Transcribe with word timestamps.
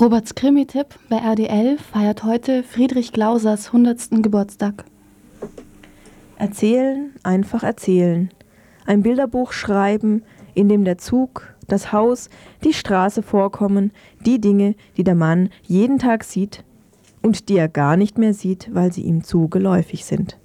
Roberts 0.00 0.34
Krimi-Tipp 0.34 0.86
bei 1.08 1.18
RDL 1.18 1.78
feiert 1.78 2.24
heute 2.24 2.64
Friedrich 2.64 3.12
Glausers 3.12 3.68
100. 3.68 4.22
Geburtstag. 4.24 4.84
Erzählen, 6.36 7.12
einfach 7.22 7.62
erzählen. 7.62 8.30
Ein 8.86 9.02
Bilderbuch 9.04 9.52
schreiben, 9.52 10.24
in 10.54 10.68
dem 10.68 10.84
der 10.84 10.98
Zug, 10.98 11.54
das 11.68 11.92
Haus, 11.92 12.28
die 12.64 12.72
Straße 12.72 13.22
vorkommen, 13.22 13.92
die 14.26 14.40
Dinge, 14.40 14.74
die 14.96 15.04
der 15.04 15.14
Mann 15.14 15.50
jeden 15.62 16.00
Tag 16.00 16.24
sieht 16.24 16.64
und 17.22 17.48
die 17.48 17.56
er 17.56 17.68
gar 17.68 17.96
nicht 17.96 18.18
mehr 18.18 18.34
sieht, 18.34 18.74
weil 18.74 18.92
sie 18.92 19.02
ihm 19.02 19.22
zu 19.22 19.46
geläufig 19.48 20.04
sind. 20.04 20.40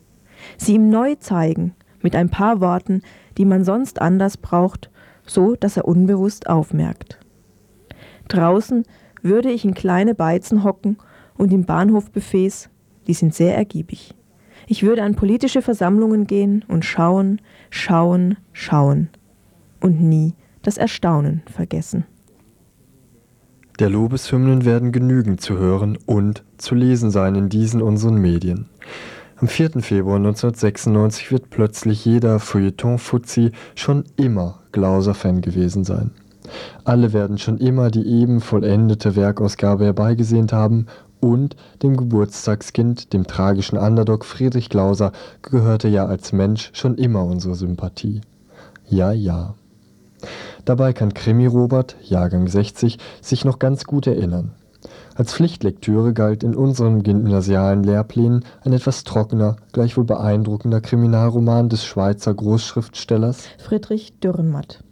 Sie 0.58 0.76
ihm 0.76 0.92
neu 0.92 1.16
zeigen, 1.16 1.74
mit 2.04 2.16
ein 2.16 2.30
paar 2.30 2.62
Worten, 2.62 3.02
die 3.40 3.46
man 3.46 3.64
sonst 3.64 4.00
anders 4.00 4.38
braucht, 4.38 4.92
so 5.26 5.56
dass 5.56 5.76
er 5.76 5.88
unbewusst 5.88 6.48
aufmerkt. 6.48 7.18
Draußen 8.28 8.86
würde 9.22 9.52
ich 9.52 9.66
in 9.66 9.74
kleine 9.74 10.16
Beizen 10.16 10.64
hocken 10.64 10.98
und 11.38 11.54
im 11.54 11.66
Bahnhofbuffets, 11.66 12.70
die 13.08 13.14
sind 13.14 13.34
sehr 13.34 13.56
ergiebig. 13.56 14.14
Ich 14.68 14.84
würde 14.84 15.04
an 15.04 15.16
politische 15.16 15.62
Versammlungen 15.62 16.28
gehen 16.28 16.64
und 16.68 16.86
schauen, 16.86 17.42
schauen, 17.70 18.38
schauen 18.54 19.10
und 19.80 20.02
nie 20.02 20.36
das 20.62 20.78
Erstaunen 20.78 21.42
vergessen. 21.52 22.06
Der 23.80 23.90
Lobeshymnen 23.90 24.66
werden 24.66 24.92
genügend 24.92 25.40
zu 25.40 25.58
hören 25.58 25.98
und 26.06 26.44
zu 26.58 26.76
lesen 26.76 27.12
sein 27.12 27.36
in 27.36 27.48
diesen 27.48 27.82
unseren 27.82 28.16
Medien. 28.16 28.68
Am 29.38 29.48
4. 29.48 29.82
Februar 29.82 30.18
1996 30.18 31.32
wird 31.32 31.50
plötzlich 31.50 32.04
jeder 32.04 32.40
Feuilleton-Fuzzi 32.40 33.54
schon 33.76 34.04
immer 34.18 34.60
Glauser-Fan 34.74 35.40
gewesen 35.40 35.86
sein. 35.86 36.12
Alle 36.84 37.14
werden 37.14 37.38
schon 37.38 37.58
immer 37.58 37.92
die 37.92 38.06
eben 38.06 38.42
vollendete 38.42 39.16
Werkausgabe 39.16 39.86
herbeigesehnt 39.86 40.54
haben 40.54 40.88
und 41.20 41.56
dem 41.84 41.98
Geburtstagskind, 41.98 43.14
dem 43.14 43.28
tragischen 43.28 43.78
Underdog 43.78 44.26
Friedrich 44.26 44.70
Glauser, 44.70 45.12
gehörte 45.42 45.88
ja 45.88 46.06
als 46.06 46.32
Mensch 46.32 46.72
schon 46.74 46.96
immer 46.96 47.26
unsere 47.26 47.56
Sympathie. 47.56 48.22
Ja, 48.88 49.12
ja. 49.12 49.56
Dabei 50.66 50.94
kann 50.94 51.14
Krimi 51.14 51.46
Robert, 51.46 51.96
Jahrgang 52.04 52.48
60, 52.48 52.98
sich 53.22 53.46
noch 53.46 53.60
ganz 53.60 53.86
gut 53.86 54.08
erinnern. 54.08 54.52
Als 55.16 55.34
Pflichtlektüre 55.34 56.14
galt 56.14 56.44
in 56.44 56.56
unseren 56.56 57.04
gymnasialen 57.04 57.84
Lehrplänen 57.84 58.46
ein 58.64 58.72
etwas 58.72 59.04
trockener, 59.04 59.58
gleichwohl 59.74 60.06
beeindruckender 60.06 60.80
Kriminalroman 60.80 61.68
des 61.68 61.84
Schweizer 61.84 62.34
Großschriftstellers 62.34 63.44
Friedrich 63.58 64.18
Dürrenmatt. 64.20 64.84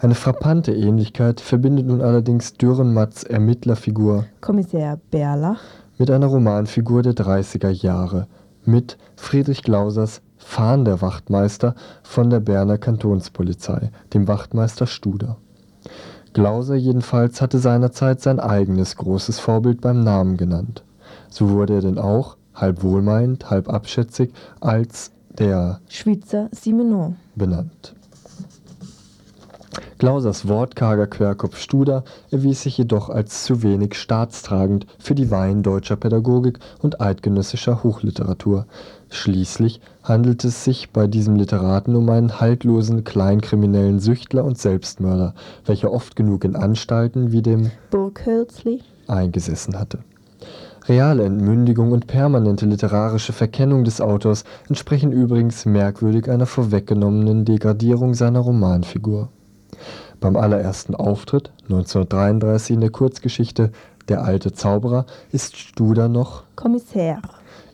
Eine 0.00 0.14
frappante 0.14 0.72
Ähnlichkeit 0.72 1.40
verbindet 1.40 1.86
nun 1.86 2.02
allerdings 2.02 2.54
Dürrenmatts 2.54 3.24
Ermittlerfigur 3.24 4.26
Kommissär 4.40 5.00
Bärlach 5.10 5.60
mit 5.98 6.08
einer 6.08 6.28
Romanfigur 6.28 7.02
der 7.02 7.14
30er 7.14 7.70
Jahre, 7.70 8.28
mit 8.64 8.96
Friedrich 9.16 9.64
Glausers 9.64 10.22
Fahnder 10.36 11.02
Wachtmeister 11.02 11.74
von 12.04 12.30
der 12.30 12.38
Berner 12.38 12.78
Kantonspolizei, 12.78 13.90
dem 14.14 14.28
Wachtmeister 14.28 14.86
Studer. 14.86 15.36
Glauser 16.32 16.76
jedenfalls 16.76 17.40
hatte 17.40 17.58
seinerzeit 17.58 18.20
sein 18.20 18.38
eigenes 18.38 18.94
großes 18.94 19.40
Vorbild 19.40 19.80
beim 19.80 20.04
Namen 20.04 20.36
genannt. 20.36 20.84
So 21.28 21.50
wurde 21.50 21.74
er 21.74 21.80
denn 21.80 21.98
auch, 21.98 22.36
halb 22.54 22.84
wohlmeinend, 22.84 23.50
halb 23.50 23.68
abschätzig, 23.68 24.32
als 24.60 25.10
der 25.36 25.80
Schwyzer 25.88 26.50
Simenon 26.52 27.16
benannt 27.34 27.96
Glausers 29.98 30.46
wortkarger 30.46 31.08
Querkopf 31.08 31.58
Studer 31.58 32.04
erwies 32.30 32.62
sich 32.62 32.78
jedoch 32.78 33.08
als 33.08 33.42
zu 33.42 33.64
wenig 33.64 33.96
staatstragend 33.96 34.86
für 35.00 35.16
die 35.16 35.32
Weihen 35.32 35.64
deutscher 35.64 35.96
Pädagogik 35.96 36.60
und 36.80 37.00
eidgenössischer 37.00 37.82
Hochliteratur. 37.82 38.66
Schließlich 39.10 39.80
handelt 40.04 40.44
es 40.44 40.62
sich 40.62 40.90
bei 40.90 41.08
diesem 41.08 41.34
Literaten 41.34 41.96
um 41.96 42.08
einen 42.10 42.40
haltlosen 42.40 43.02
kleinkriminellen 43.02 43.98
Süchtler 43.98 44.44
und 44.44 44.56
Selbstmörder, 44.56 45.34
welcher 45.66 45.92
oft 45.92 46.14
genug 46.14 46.44
in 46.44 46.54
Anstalten 46.54 47.32
wie 47.32 47.42
dem 47.42 47.72
Burghölzli 47.90 48.82
eingesessen 49.08 49.80
hatte. 49.80 49.98
Reale 50.86 51.24
Entmündigung 51.24 51.90
und 51.90 52.06
permanente 52.06 52.66
literarische 52.66 53.32
Verkennung 53.32 53.82
des 53.82 54.00
Autors 54.00 54.44
entsprechen 54.68 55.10
übrigens 55.10 55.66
merkwürdig 55.66 56.30
einer 56.30 56.46
vorweggenommenen 56.46 57.44
Degradierung 57.44 58.14
seiner 58.14 58.40
Romanfigur 58.40 59.28
beim 60.20 60.36
allerersten 60.36 60.94
Auftritt 60.94 61.50
1933 61.64 62.74
in 62.74 62.80
der 62.80 62.90
Kurzgeschichte 62.90 63.70
Der 64.08 64.24
alte 64.24 64.52
Zauberer 64.52 65.06
ist 65.32 65.56
Studer 65.56 66.08
noch 66.08 66.44
Kommissär. 66.56 67.20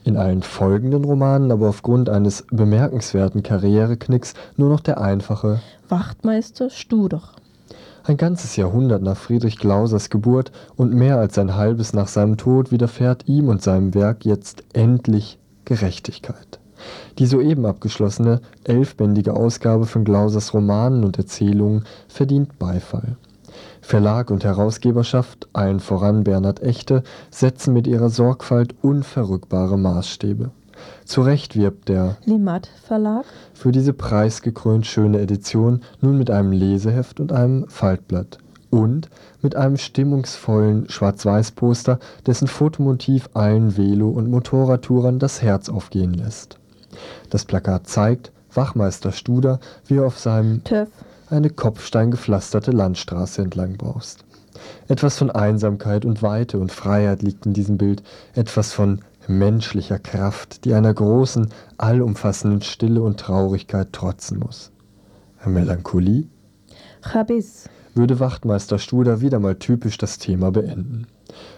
In 0.05 0.17
allen 0.17 0.43
folgenden 0.43 1.05
Romanen 1.05 1.51
aber 1.51 1.69
aufgrund 1.69 2.11
eines 2.11 2.45
bemerkenswerten 2.51 3.43
Karriereknicks 3.43 4.35
nur 4.57 4.69
noch 4.69 4.81
der 4.81 5.01
einfache 5.01 5.61
Wachtmeister 5.89 6.71
Studer. 6.71 7.23
Ein 8.07 8.19
ganzes 8.19 8.57
Jahrhundert 8.57 9.03
nach 9.03 9.17
Friedrich 9.17 9.59
Glausers 9.59 10.11
Geburt 10.11 10.53
und 10.77 10.93
mehr 10.93 11.17
als 11.17 11.39
ein 11.39 11.55
halbes 11.55 11.95
nach 11.95 12.09
seinem 12.09 12.37
Tod 12.37 12.71
widerfährt 12.71 13.27
ihm 13.29 13.49
und 13.49 13.63
seinem 13.63 13.95
Werk 13.95 14.27
jetzt 14.27 14.63
endlich 14.75 15.39
Gerechtigkeit. 15.65 16.59
Die 17.19 17.27
soeben 17.27 17.67
abgeschlossene 17.67 18.41
elfbändige 18.65 19.35
Ausgabe 19.35 19.87
von 19.87 20.05
Glausers 20.05 20.55
Romanen 20.55 21.05
und 21.05 21.19
Erzählungen 21.19 21.85
verdient 22.09 22.59
Beifall. 22.59 23.17
Verlag 23.81 24.31
und 24.31 24.45
Herausgeberschaft, 24.45 25.49
allen 25.53 25.79
voran 25.81 26.25
Bernhard 26.25 26.63
Echte, 26.63 27.03
setzen 27.31 27.75
mit 27.75 27.87
ihrer 27.87 28.09
Sorgfalt 28.09 28.75
unverrückbare 28.83 29.79
Maßstäbe. 29.79 30.51
Zu 31.05 31.23
Recht 31.23 31.55
wirbt 31.55 31.89
der 31.89 32.17
Limat 32.25 32.69
Verlag 32.83 33.25
für 33.53 33.73
diese 33.73 33.93
preisgekrönt 33.93 34.87
schöne 34.87 35.21
Edition 35.21 35.83
nun 36.01 36.19
mit 36.19 36.31
einem 36.31 36.53
Leseheft 36.53 37.21
und 37.21 37.33
einem 37.33 37.69
Faltblatt 37.69 38.39
und 38.71 39.09
mit 39.41 39.55
einem 39.55 39.77
stimmungsvollen 39.77 40.89
Schwarz-Weiß-Poster, 40.89 42.01
dessen 42.27 42.49
Fotomotiv 42.49 43.31
allen 43.35 43.77
Velo- 43.77 44.11
und 44.11 44.29
Motorradtourern 44.31 45.21
das 45.21 45.43
Herz 45.43 45.69
aufgehen 45.69 46.15
lässt. 46.15 46.59
Das 47.31 47.45
Plakat 47.45 47.87
zeigt 47.87 48.33
Wachmeister 48.53 49.13
Studer, 49.13 49.61
wie 49.87 49.97
er 49.97 50.07
auf 50.07 50.19
seinem 50.19 50.63
TÜV 50.65 50.89
eine 51.31 51.51
kopfsteingepflasterte 51.51 52.71
Landstraße 52.71 53.43
entlang 53.43 53.77
braust. 53.77 54.25
Etwas 54.89 55.19
von 55.19 55.31
Einsamkeit 55.31 56.05
und 56.05 56.23
Weite 56.23 56.59
und 56.59 56.71
Freiheit 56.71 57.23
liegt 57.23 57.47
in 57.47 57.53
diesem 57.53 57.79
Bild, 57.79 58.03
etwas 58.35 58.73
von 58.73 59.01
menschlicher 59.27 59.99
Kraft, 59.99 60.65
die 60.65 60.75
einer 60.75 60.93
großen, 60.93 61.49
allumfassenden 61.79 62.63
Stille 62.63 63.03
und 63.03 63.19
Traurigkeit 63.19 63.93
trotzen 63.93 64.39
muss. 64.39 64.71
Melancholie? 65.45 66.29
Chabis. 67.03 67.69
Würde 67.95 68.19
Wachtmeister 68.19 68.79
Studer 68.79 69.21
wieder 69.21 69.39
mal 69.39 69.55
typisch 69.57 69.99
das 69.99 70.19
Thema 70.19 70.51
beenden. 70.51 71.07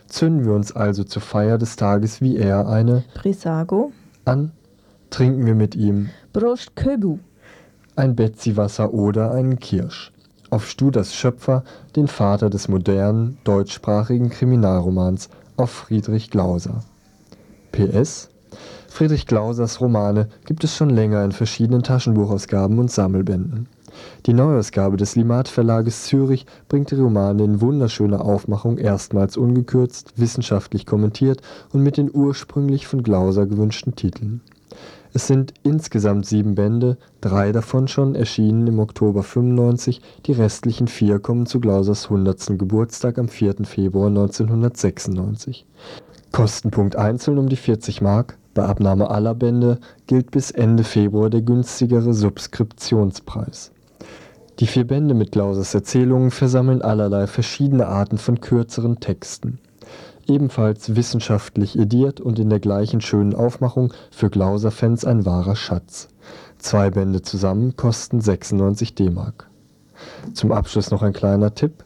Zünden 0.07 0.45
wir 0.45 0.53
uns 0.53 0.75
also 0.75 1.03
zur 1.05 1.23
Feier 1.23 1.59
des 1.59 1.77
Tages 1.77 2.21
wie 2.21 2.37
er 2.37 2.69
eine 2.69 3.05
Brisago 3.15 3.93
an 4.25 4.53
trinken 5.11 5.47
wir 5.47 5.55
mit 5.55 5.75
ihm 5.75 6.11
Prost 6.33 6.77
Köbu. 6.77 7.19
ein 7.97 8.17
Betziwasser 8.17 8.93
oder 8.93 9.33
einen 9.33 9.59
Kirsch. 9.59 10.12
Auf 10.50 10.69
Studers 10.69 11.15
Schöpfer, 11.15 11.65
den 11.97 12.09
Vater 12.09 12.50
des 12.50 12.69
modernen, 12.69 13.39
deutschsprachigen 13.44 14.31
Kriminalromans, 14.31 15.28
auf 15.56 15.71
Friedrich 15.71 16.31
Glauser. 16.31 16.84
PS 17.72 18.28
Friedrich 18.89 19.27
Glausers 19.27 19.81
Romane 19.81 20.28
gibt 20.47 20.65
es 20.65 20.75
schon 20.75 20.91
länger 20.91 21.25
in 21.25 21.33
verschiedenen 21.33 21.83
Taschenbuchausgaben 21.83 22.78
und 22.78 22.91
Sammelbänden. 22.91 23.69
Die 24.27 24.33
Neuausgabe 24.33 24.97
des 24.97 25.17
Limat 25.17 25.49
Verlages 25.49 26.05
Zürich 26.05 26.47
bringt 26.69 26.91
die 26.91 26.97
Romane 26.97 27.44
in 27.44 27.61
wunderschöner 27.61 28.25
Aufmachung 28.25 28.79
erstmals 28.79 29.37
ungekürzt, 29.37 30.12
wissenschaftlich 30.17 30.87
kommentiert 30.87 31.43
und 31.73 31.82
mit 31.82 31.97
den 31.97 32.11
ursprünglich 32.12 32.87
von 32.87 33.03
Glauser 33.03 33.47
gewünschten 33.47 33.97
Titeln. 33.97 34.41
Es 35.17 35.29
sind 35.29 35.55
insgesamt 35.63 36.27
sieben 36.27 36.55
Bände, 36.55 36.99
drei 37.23 37.51
davon 37.51 37.89
schon 37.89 38.15
erschienen 38.15 38.67
im 38.67 38.79
Oktober 38.79 39.23
95, 39.23 40.03
die 40.27 40.33
restlichen 40.33 40.89
vier 40.89 41.21
kommen 41.21 41.47
zu 41.47 41.59
Glausers 41.59 42.11
100. 42.11 42.59
Geburtstag 42.59 43.17
am 43.17 43.27
4. 43.27 43.65
Februar 43.65 44.09
1996. 44.09 45.65
Kostenpunkt 46.33 46.97
einzeln 46.97 47.39
um 47.39 47.49
die 47.49 47.57
40 47.57 48.03
Mark, 48.03 48.37
bei 48.53 48.67
Abnahme 48.67 49.09
aller 49.09 49.35
Bände 49.35 49.79
gilt 50.07 50.33
bis 50.33 50.51
Ende 50.51 50.85
Februar 50.85 51.31
der 51.31 51.41
günstigere 51.41 52.13
Subskriptionspreis. 52.13 53.73
Die 54.59 54.67
vier 54.67 54.87
Bände 54.87 55.15
mit 55.15 55.33
Glausers 55.33 55.75
Erzählungen 55.75 56.31
versammeln 56.31 56.83
allerlei 56.83 57.27
verschiedene 57.27 57.87
Arten 57.87 58.19
von 58.19 58.43
kürzeren 58.43 59.01
Texten 59.01 59.61
ebenfalls 60.28 60.96
wissenschaftlich 60.96 61.78
ediert 61.78 62.20
und 62.20 62.38
in 62.38 62.50
der 62.50 62.61
gleichen 62.61 63.00
schönen 63.00 63.34
Aufmachung 63.34 63.93
für 64.11 64.31
Glauser-Fans 64.31 65.05
ein 65.05 65.25
wahrer 65.26 65.56
Schatz. 65.56 66.08
Zwei 66.58 66.90
Bände 66.90 67.23
zusammen 67.23 67.76
kosten 67.76 68.20
96 68.20 68.94
DM. 68.94 69.20
Zum 70.34 70.52
Abschluss 70.52 70.90
noch 70.90 71.02
ein 71.02 71.12
kleiner 71.12 71.55
Tipp. 71.55 71.84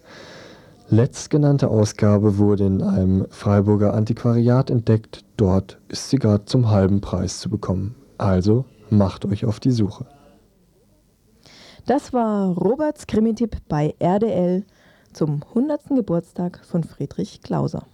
Letztgenannte 0.89 1.69
Ausgabe 1.69 2.39
wurde 2.39 2.67
in 2.67 2.83
einem 2.83 3.27
Freiburger 3.31 3.95
Antiquariat 3.95 4.71
entdeckt, 4.71 5.25
dort 5.37 5.79
ist 5.89 6.11
sie 6.11 6.17
gerade 6.17 6.47
zum 6.47 6.71
halben 6.71 7.01
Preis 7.01 7.39
zu 7.39 7.49
bekommen. 7.49 7.95
Also 8.19 8.65
macht 8.91 9.25
euch 9.25 9.45
auf 9.45 9.61
die 9.61 9.71
Suche. 9.71 10.07
Das 11.87 12.13
war 12.13 12.57
Roberts 12.57 13.07
Krimi-Tipp 13.07 13.57
bei 13.69 13.95
RDL 14.01 14.65
zum 15.13 15.43
100. 15.51 15.89
Geburtstag 15.91 16.61
von 16.65 16.85
Friedrich 16.85 17.41
Klauser. 17.43 17.85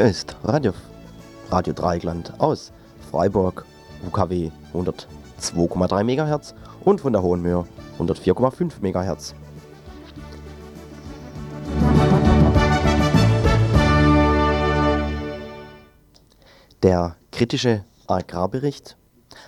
Hier 0.00 0.08
ist 0.08 0.34
Radio, 0.44 0.72
Radio 1.50 1.74
Dreigland 1.74 2.32
aus 2.40 2.72
Freiburg, 3.10 3.66
UKW 4.06 4.50
102,3 4.72 6.04
MHz 6.04 6.54
und 6.86 7.02
von 7.02 7.12
der 7.12 7.20
Hohenmöhe 7.20 7.66
104,5 7.98 8.80
MHz. 8.80 9.34
Der 16.82 17.16
kritische 17.30 17.84
Agrarbericht, 18.06 18.96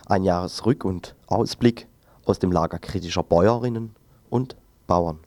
ein 0.04 0.22
Jahresrück- 0.22 0.84
und 0.84 1.16
Ausblick 1.28 1.88
aus 2.26 2.40
dem 2.40 2.52
Lager 2.52 2.78
kritischer 2.78 3.22
Bäuerinnen 3.22 3.96
und 4.28 4.56
Bauern. 4.86 5.20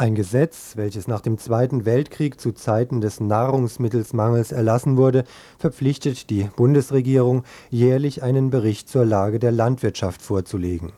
Ein 0.00 0.14
Gesetz, 0.14 0.76
welches 0.76 1.08
nach 1.08 1.22
dem 1.22 1.38
Zweiten 1.38 1.84
Weltkrieg 1.84 2.40
zu 2.40 2.52
Zeiten 2.52 3.00
des 3.00 3.18
Nahrungsmittelsmangels 3.18 4.52
erlassen 4.52 4.96
wurde, 4.96 5.24
verpflichtet 5.58 6.30
die 6.30 6.48
Bundesregierung, 6.54 7.42
jährlich 7.68 8.22
einen 8.22 8.50
Bericht 8.50 8.88
zur 8.88 9.04
Lage 9.04 9.40
der 9.40 9.50
Landwirtschaft 9.50 10.22
vorzulegen. 10.22 10.92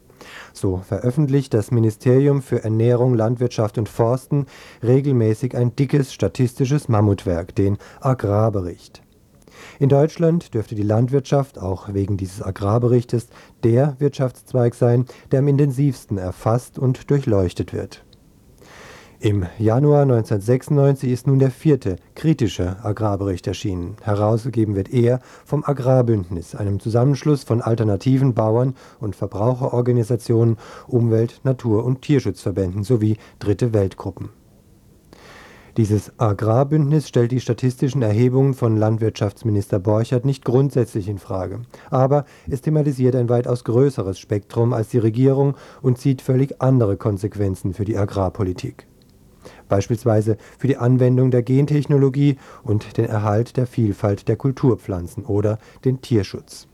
So 0.53 0.83
veröffentlicht 0.87 1.55
das 1.55 1.71
Ministerium 1.71 2.43
für 2.43 2.63
Ernährung, 2.63 3.15
Landwirtschaft 3.15 3.79
und 3.79 3.89
Forsten 3.89 4.45
regelmäßig 4.83 5.57
ein 5.57 5.75
dickes 5.75 6.13
statistisches 6.13 6.91
Mammutwerk, 6.91 7.55
den 7.55 7.79
Agrarbericht. 8.03 9.01
In 9.79 9.89
Deutschland 9.89 10.53
dürfte 10.53 10.75
die 10.75 10.83
Landwirtschaft 10.83 11.59
auch 11.59 11.95
wegen 11.95 12.19
dieses 12.19 12.43
Agrarberichtes 12.43 13.29
der 13.65 13.97
Wirtschaftszweig 13.99 14.75
sein, 14.75 15.07
der 15.33 15.39
am 15.39 15.49
intensivsten 15.49 16.19
erfasst 16.19 16.79
und 16.79 17.11
durchleuchtet 17.11 17.73
wird. 17.73 18.05
Im 19.23 19.45
Januar 19.59 20.05
1996 20.05 21.11
ist 21.13 21.27
nun 21.27 21.39
der 21.39 21.51
vierte 21.51 21.97
kritische 22.15 22.83
Agrarbericht 22.83 23.47
erschienen. 23.47 23.97
Herausgegeben 24.01 24.75
wird 24.77 24.95
er 24.95 25.21
vom 25.45 25.63
Agrarbündnis, 25.63 26.55
einem 26.55 26.81
Zusammenschluss 26.81 27.45
von 27.45 27.61
alternativen 27.61 28.33
Bauern 28.33 28.75
und 28.99 29.15
Verbraucherorganisationen, 29.15 30.57
Umwelt-, 30.87 31.43
Natur- 31.45 31.85
und 31.85 32.01
Tierschutzverbänden 32.01 32.83
sowie 32.83 33.19
Dritte 33.41 33.75
Weltgruppen. 33.75 34.31
Dieses 35.77 36.19
Agrarbündnis 36.19 37.07
stellt 37.07 37.33
die 37.33 37.41
statistischen 37.41 38.01
Erhebungen 38.01 38.55
von 38.55 38.79
Landwirtschaftsminister 38.79 39.81
Borchert 39.81 40.25
nicht 40.25 40.47
grundsätzlich 40.47 41.09
in 41.09 41.19
Frage. 41.19 41.61
Aber 41.91 42.25
es 42.49 42.63
thematisiert 42.63 43.15
ein 43.17 43.29
weitaus 43.29 43.65
größeres 43.65 44.19
Spektrum 44.19 44.73
als 44.73 44.89
die 44.89 44.99
Regierung 44.99 45.57
und 45.83 45.99
zieht 45.99 46.23
völlig 46.23 46.63
andere 46.63 46.97
Konsequenzen 46.97 47.75
für 47.75 47.85
die 47.85 47.99
Agrarpolitik 47.99 48.87
beispielsweise 49.71 50.37
für 50.59 50.67
die 50.67 50.77
Anwendung 50.77 51.31
der 51.31 51.43
Gentechnologie 51.43 52.37
und 52.63 52.99
den 52.99 53.07
Erhalt 53.07 53.57
der 53.57 53.67
Vielfalt 53.67 54.29
der 54.29 54.37
Kulturpflanzen 54.37 55.25
oder 55.25 55.59
den 55.87 56.03
Tierschutz. 56.03 56.67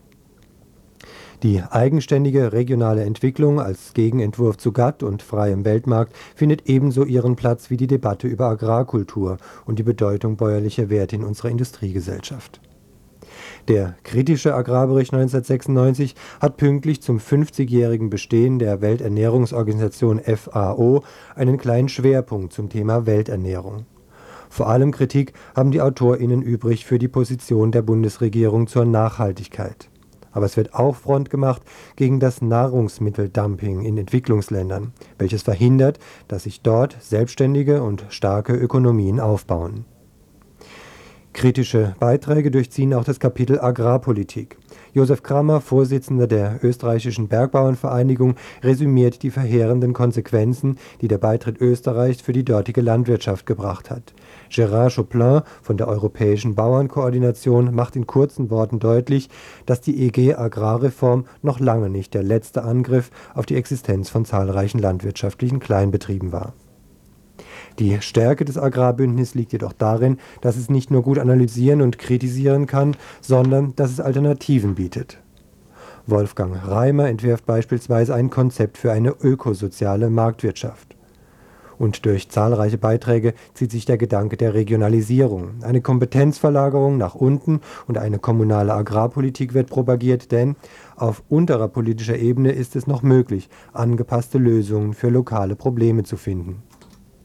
Die 1.42 1.62
eigenständige 1.62 2.52
regionale 2.52 3.04
Entwicklung 3.04 3.60
als 3.60 3.92
Gegenentwurf 3.92 4.56
zu 4.56 4.72
GATT 4.72 5.02
und 5.04 5.22
freiem 5.22 5.64
Weltmarkt 5.64 6.16
findet 6.34 6.66
ebenso 6.66 7.04
ihren 7.04 7.36
Platz 7.36 7.70
wie 7.70 7.76
die 7.76 7.86
Debatte 7.86 8.26
über 8.26 8.46
Agrarkultur 8.46 9.36
und 9.66 9.78
die 9.78 9.84
Bedeutung 9.84 10.36
bäuerlicher 10.36 10.88
Werte 10.88 11.14
in 11.14 11.24
unserer 11.24 11.50
Industriegesellschaft 11.50 12.60
der 13.68 13.96
kritische 14.04 14.54
Agrarbericht 14.54 15.12
1996 15.12 16.14
hat 16.40 16.56
pünktlich 16.56 17.02
zum 17.02 17.18
50-jährigen 17.18 18.10
Bestehen 18.10 18.58
der 18.58 18.80
Welternährungsorganisation 18.80 20.20
FAO 20.20 21.02
einen 21.34 21.58
kleinen 21.58 21.88
Schwerpunkt 21.88 22.52
zum 22.52 22.68
Thema 22.68 23.06
Welternährung. 23.06 23.86
Vor 24.48 24.68
allem 24.68 24.92
Kritik 24.92 25.32
haben 25.54 25.70
die 25.70 25.80
AutorInnen 25.80 26.42
übrig 26.42 26.86
für 26.86 26.98
die 26.98 27.08
Position 27.08 27.72
der 27.72 27.82
Bundesregierung 27.82 28.68
zur 28.68 28.84
Nachhaltigkeit. 28.84 29.88
Aber 30.30 30.46
es 30.46 30.56
wird 30.56 30.74
auch 30.74 30.94
Front 30.94 31.30
gemacht 31.30 31.62
gegen 31.96 32.20
das 32.20 32.42
Nahrungsmitteldumping 32.42 33.82
in 33.82 33.96
Entwicklungsländern, 33.96 34.92
welches 35.18 35.42
verhindert, 35.42 35.98
dass 36.28 36.42
sich 36.44 36.60
dort 36.60 36.96
selbstständige 37.00 37.82
und 37.82 38.04
starke 38.10 38.54
Ökonomien 38.54 39.18
aufbauen. 39.18 39.86
Kritische 41.36 41.94
Beiträge 42.00 42.50
durchziehen 42.50 42.94
auch 42.94 43.04
das 43.04 43.20
Kapitel 43.20 43.60
Agrarpolitik. 43.60 44.56
Josef 44.94 45.22
Kramer, 45.22 45.60
Vorsitzender 45.60 46.26
der 46.26 46.60
österreichischen 46.62 47.28
Bergbauernvereinigung, 47.28 48.36
resümiert 48.62 49.22
die 49.22 49.30
verheerenden 49.30 49.92
Konsequenzen, 49.92 50.78
die 51.02 51.08
der 51.08 51.18
Beitritt 51.18 51.60
Österreichs 51.60 52.22
für 52.22 52.32
die 52.32 52.42
dortige 52.42 52.80
Landwirtschaft 52.80 53.44
gebracht 53.44 53.90
hat. 53.90 54.14
Gérard 54.50 54.94
Choplin 54.94 55.42
von 55.60 55.76
der 55.76 55.88
Europäischen 55.88 56.54
Bauernkoordination 56.54 57.74
macht 57.74 57.96
in 57.96 58.06
kurzen 58.06 58.48
Worten 58.48 58.78
deutlich, 58.78 59.28
dass 59.66 59.82
die 59.82 60.06
EG 60.06 60.36
Agrarreform 60.36 61.26
noch 61.42 61.60
lange 61.60 61.90
nicht 61.90 62.14
der 62.14 62.22
letzte 62.22 62.62
Angriff 62.62 63.10
auf 63.34 63.44
die 63.44 63.56
Existenz 63.56 64.08
von 64.08 64.24
zahlreichen 64.24 64.78
landwirtschaftlichen 64.78 65.60
Kleinbetrieben 65.60 66.32
war. 66.32 66.54
Die 67.78 68.00
Stärke 68.00 68.46
des 68.46 68.56
Agrarbündnisses 68.56 69.34
liegt 69.34 69.52
jedoch 69.52 69.74
darin, 69.74 70.18
dass 70.40 70.56
es 70.56 70.70
nicht 70.70 70.90
nur 70.90 71.02
gut 71.02 71.18
analysieren 71.18 71.82
und 71.82 71.98
kritisieren 71.98 72.66
kann, 72.66 72.96
sondern 73.20 73.74
dass 73.76 73.90
es 73.90 74.00
Alternativen 74.00 74.76
bietet. 74.76 75.18
Wolfgang 76.06 76.56
Reimer 76.66 77.08
entwirft 77.08 77.44
beispielsweise 77.44 78.14
ein 78.14 78.30
Konzept 78.30 78.78
für 78.78 78.92
eine 78.92 79.10
ökosoziale 79.10 80.08
Marktwirtschaft. 80.08 80.96
Und 81.78 82.06
durch 82.06 82.30
zahlreiche 82.30 82.78
Beiträge 82.78 83.34
zieht 83.52 83.70
sich 83.70 83.84
der 83.84 83.98
Gedanke 83.98 84.36
der 84.38 84.54
Regionalisierung. 84.54 85.62
Eine 85.62 85.82
Kompetenzverlagerung 85.82 86.96
nach 86.96 87.14
unten 87.14 87.60
und 87.86 87.98
eine 87.98 88.18
kommunale 88.18 88.72
Agrarpolitik 88.72 89.52
wird 89.52 89.68
propagiert, 89.68 90.32
denn 90.32 90.56
auf 90.96 91.22
unterer 91.28 91.68
politischer 91.68 92.16
Ebene 92.16 92.52
ist 92.52 92.76
es 92.76 92.86
noch 92.86 93.02
möglich, 93.02 93.50
angepasste 93.74 94.38
Lösungen 94.38 94.94
für 94.94 95.10
lokale 95.10 95.56
Probleme 95.56 96.04
zu 96.04 96.16
finden. 96.16 96.62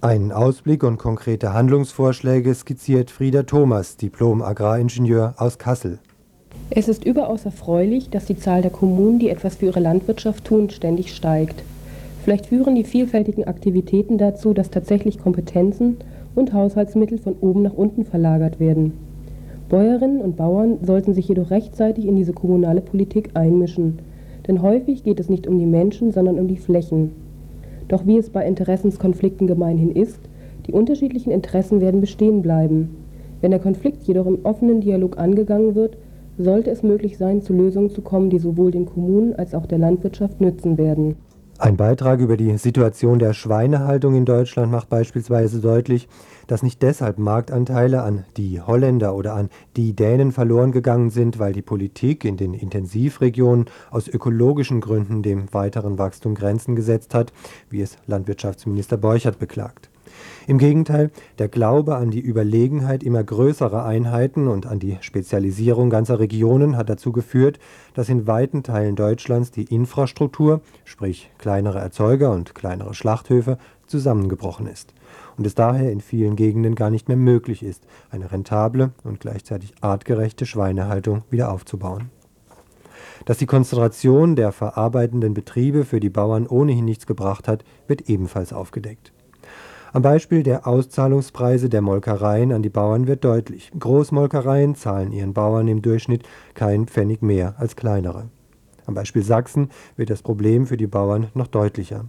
Einen 0.04 0.32
Ausblick 0.32 0.84
und 0.84 0.98
konkrete 0.98 1.54
Handlungsvorschläge 1.54 2.56
skizziert 2.56 3.12
Frieda 3.12 3.44
Thomas, 3.44 3.98
Diplom-Agraringenieur 3.98 5.36
aus 5.38 5.60
Kassel. 5.60 6.00
Es 6.72 6.88
ist 6.88 7.06
überaus 7.06 7.46
erfreulich, 7.46 8.10
dass 8.10 8.26
die 8.26 8.36
Zahl 8.36 8.64
der 8.64 8.72
Kommunen, 8.72 9.20
die 9.20 9.30
etwas 9.30 9.58
für 9.58 9.68
ihre 9.68 9.80
Landwirtschaft 9.80 10.44
tun, 10.46 10.72
ständig 10.72 11.14
steigt. 11.14 11.62
Vielleicht 12.24 12.48
führen 12.48 12.74
die 12.74 12.84
vielfältigen 12.84 13.44
Aktivitäten 13.44 14.18
dazu, 14.18 14.56
dass 14.56 14.72
tatsächlich 14.72 15.20
Kompetenzen 15.20 15.98
und 16.34 16.52
Haushaltsmittel 16.52 17.20
von 17.20 17.36
oben 17.40 17.62
nach 17.62 17.74
unten 17.74 18.04
verlagert 18.04 18.60
werden. 18.60 18.94
Bäuerinnen 19.70 20.20
und 20.22 20.36
Bauern 20.36 20.80
sollten 20.84 21.14
sich 21.14 21.28
jedoch 21.28 21.52
rechtzeitig 21.52 22.08
in 22.08 22.16
diese 22.16 22.34
kommunale 22.34 22.82
Politik 22.82 23.30
einmischen. 23.36 24.00
Denn 24.48 24.64
häufig 24.64 25.04
geht 25.04 25.20
es 25.20 25.30
nicht 25.30 25.46
um 25.46 25.60
die 25.60 25.68
Menschen, 25.68 26.12
sondern 26.12 26.40
um 26.40 26.48
die 26.48 26.58
Flächen. 26.58 27.12
Doch 27.92 28.08
wie 28.08 28.18
es 28.18 28.30
bei 28.30 28.48
Interessenskonflikten 28.48 29.48
gemeinhin 29.48 29.92
ist, 29.92 30.22
die 30.66 30.72
unterschiedlichen 30.72 31.30
Interessen 31.30 31.82
werden 31.82 32.00
bestehen 32.00 32.42
bleiben. 32.42 32.96
Wenn 33.42 33.52
der 33.52 33.60
Konflikt 33.60 34.04
jedoch 34.04 34.28
im 34.28 34.46
offenen 34.46 34.80
Dialog 34.80 35.18
angegangen 35.18 35.76
wird, 35.76 35.98
sollte 36.38 36.70
es 36.72 36.84
möglich 36.84 37.18
sein, 37.18 37.42
zu 37.42 37.52
Lösungen 37.52 37.90
zu 37.90 38.02
kommen, 38.02 38.30
die 38.30 38.40
sowohl 38.40 38.72
den 38.72 38.86
Kommunen 38.86 39.36
als 39.36 39.54
auch 39.54 39.66
der 39.66 39.78
Landwirtschaft 39.78 40.40
nützen 40.40 40.78
werden. 40.78 41.16
Ein 41.62 41.78
Beitrag 41.78 42.20
über 42.22 42.38
die 42.38 42.58
Situation 42.58 43.20
der 43.20 43.34
Schweinehaltung 43.34 44.16
in 44.16 44.26
Deutschland 44.26 44.72
macht 44.72 44.90
beispielsweise 44.90 45.62
deutlich, 45.62 46.08
dass 46.48 46.64
nicht 46.64 46.82
deshalb 46.82 47.20
Marktanteile 47.20 48.02
an 48.02 48.26
die 48.36 48.60
Holländer 48.60 49.14
oder 49.14 49.36
an 49.36 49.52
die 49.78 49.96
Dänen 49.96 50.32
verloren 50.32 50.72
gegangen 50.72 51.12
sind, 51.12 51.38
weil 51.38 51.54
die 51.54 51.62
Politik 51.62 52.26
in 52.26 52.36
den 52.36 52.56
Intensivregionen 52.56 53.66
aus 53.92 54.08
ökologischen 54.08 54.82
Gründen 54.82 55.22
dem 55.22 55.54
weiteren 55.54 56.00
Wachstum 56.00 56.34
Grenzen 56.34 56.76
gesetzt 56.76 57.14
hat, 57.14 57.32
wie 57.70 57.82
es 57.82 57.96
Landwirtschaftsminister 58.08 58.98
Borchert 58.98 59.38
beklagt. 59.38 59.91
Im 60.48 60.58
Gegenteil, 60.58 61.12
der 61.40 61.48
Glaube 61.48 61.96
an 61.96 62.12
die 62.12 62.20
Überlegenheit 62.20 63.04
immer 63.04 63.24
größerer 63.24 63.86
Einheiten 63.86 64.48
und 64.48 64.66
an 64.66 64.80
die 64.80 64.98
Spezialisierung 65.02 65.90
ganzer 65.90 66.20
Regionen 66.20 66.78
hat 66.78 66.90
dazu 66.90 67.12
geführt, 67.12 67.60
dass 67.94 68.10
in 68.10 68.28
weiten 68.28 68.64
Teilen 68.64 68.96
Deutschlands 68.96 69.52
die 69.52 69.64
Infrastruktur, 69.64 70.62
sprich 70.86 71.32
kleinere 71.38 71.80
Erzeuger 71.80 72.32
und 72.32 72.56
kleinere 72.56 72.94
Schlachthöfe, 72.94 73.58
zusammengebrochen 73.88 74.68
ist 74.68 74.94
und 75.38 75.46
es 75.46 75.56
daher 75.56 75.92
in 75.92 76.02
vielen 76.02 76.36
Gegenden 76.36 76.76
gar 76.76 76.90
nicht 76.90 77.08
mehr 77.08 77.18
möglich 77.18 77.64
ist, 77.64 77.86
eine 78.10 78.32
rentable 78.32 78.92
und 79.04 79.20
gleichzeitig 79.20 79.74
artgerechte 79.82 80.46
Schweinehaltung 80.46 81.24
wieder 81.30 81.52
aufzubauen. 81.52 82.10
Dass 83.26 83.38
die 83.38 83.46
Konzentration 83.46 84.36
der 84.36 84.52
verarbeitenden 84.52 85.34
Betriebe 85.34 85.86
für 85.86 86.00
die 86.00 86.10
Bauern 86.10 86.48
ohnehin 86.48 86.86
nichts 86.86 87.06
gebracht 87.06 87.48
hat, 87.48 87.64
wird 87.88 88.10
ebenfalls 88.10 88.54
aufgedeckt. 88.54 89.14
Am 89.94 90.04
Beispiel 90.04 90.42
der 90.42 90.68
Auszahlungspreise 90.68 91.68
der 91.68 91.82
Molkereien 91.82 92.54
an 92.54 92.64
die 92.64 92.70
Bauern 92.70 93.08
wird 93.08 93.26
deutlich, 93.26 93.72
Großmolkereien 93.78 94.76
zahlen 94.76 95.12
ihren 95.12 95.34
Bauern 95.34 95.68
im 95.68 95.82
Durchschnitt 95.82 96.24
keinen 96.54 96.88
Pfennig 96.88 97.22
mehr 97.22 97.56
als 97.58 97.76
kleinere. 97.76 98.30
Am 98.86 98.94
Beispiel 98.94 99.22
Sachsen 99.22 99.70
wird 99.98 100.10
das 100.10 100.22
Problem 100.22 100.66
für 100.66 100.78
die 100.78 100.88
Bauern 100.88 101.28
noch 101.34 101.48
deutlicher. 101.48 102.06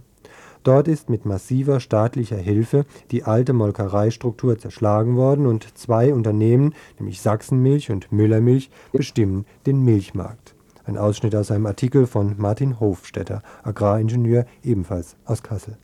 Dort 0.63 0.87
ist 0.87 1.09
mit 1.09 1.25
massiver 1.25 1.81
staatlicher 1.81 2.37
Hilfe 2.37 2.85
die 3.11 3.25
alte 3.25 3.51
Molkereistruktur 3.51 4.57
zerschlagen 4.57 5.17
worden 5.17 5.45
und 5.45 5.77
zwei 5.77 6.13
Unternehmen, 6.13 6.73
nämlich 6.99 7.19
Sachsenmilch 7.19 7.91
und 7.91 8.13
Müllermilch, 8.13 8.69
bestimmen 8.93 9.45
den 9.65 9.83
Milchmarkt. 9.83 10.55
Ein 10.85 10.97
Ausschnitt 10.97 11.35
aus 11.35 11.51
einem 11.51 11.65
Artikel 11.65 12.07
von 12.07 12.35
Martin 12.37 12.79
Hofstetter, 12.79 13.41
Agraringenieur, 13.63 14.45
ebenfalls 14.63 15.17
aus 15.25 15.43
Kassel. 15.43 15.77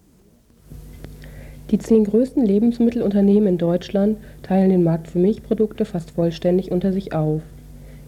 Die 1.71 1.77
zehn 1.77 2.03
größten 2.03 2.43
Lebensmittelunternehmen 2.43 3.47
in 3.47 3.57
Deutschland 3.59 4.17
teilen 4.41 4.71
den 4.71 4.83
Markt 4.83 5.07
für 5.07 5.19
Milchprodukte 5.19 5.85
fast 5.85 6.09
vollständig 6.11 6.71
unter 6.71 6.91
sich 6.91 7.13
auf. 7.13 7.41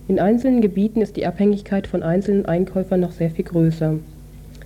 In 0.07 0.19
einzelnen 0.19 0.61
Gebieten 0.61 1.01
ist 1.01 1.15
die 1.15 1.27
Abhängigkeit 1.27 1.85
von 1.85 2.01
einzelnen 2.01 2.47
Einkäufern 2.47 2.99
noch 2.99 3.11
sehr 3.11 3.29
viel 3.29 3.45
größer. 3.45 3.95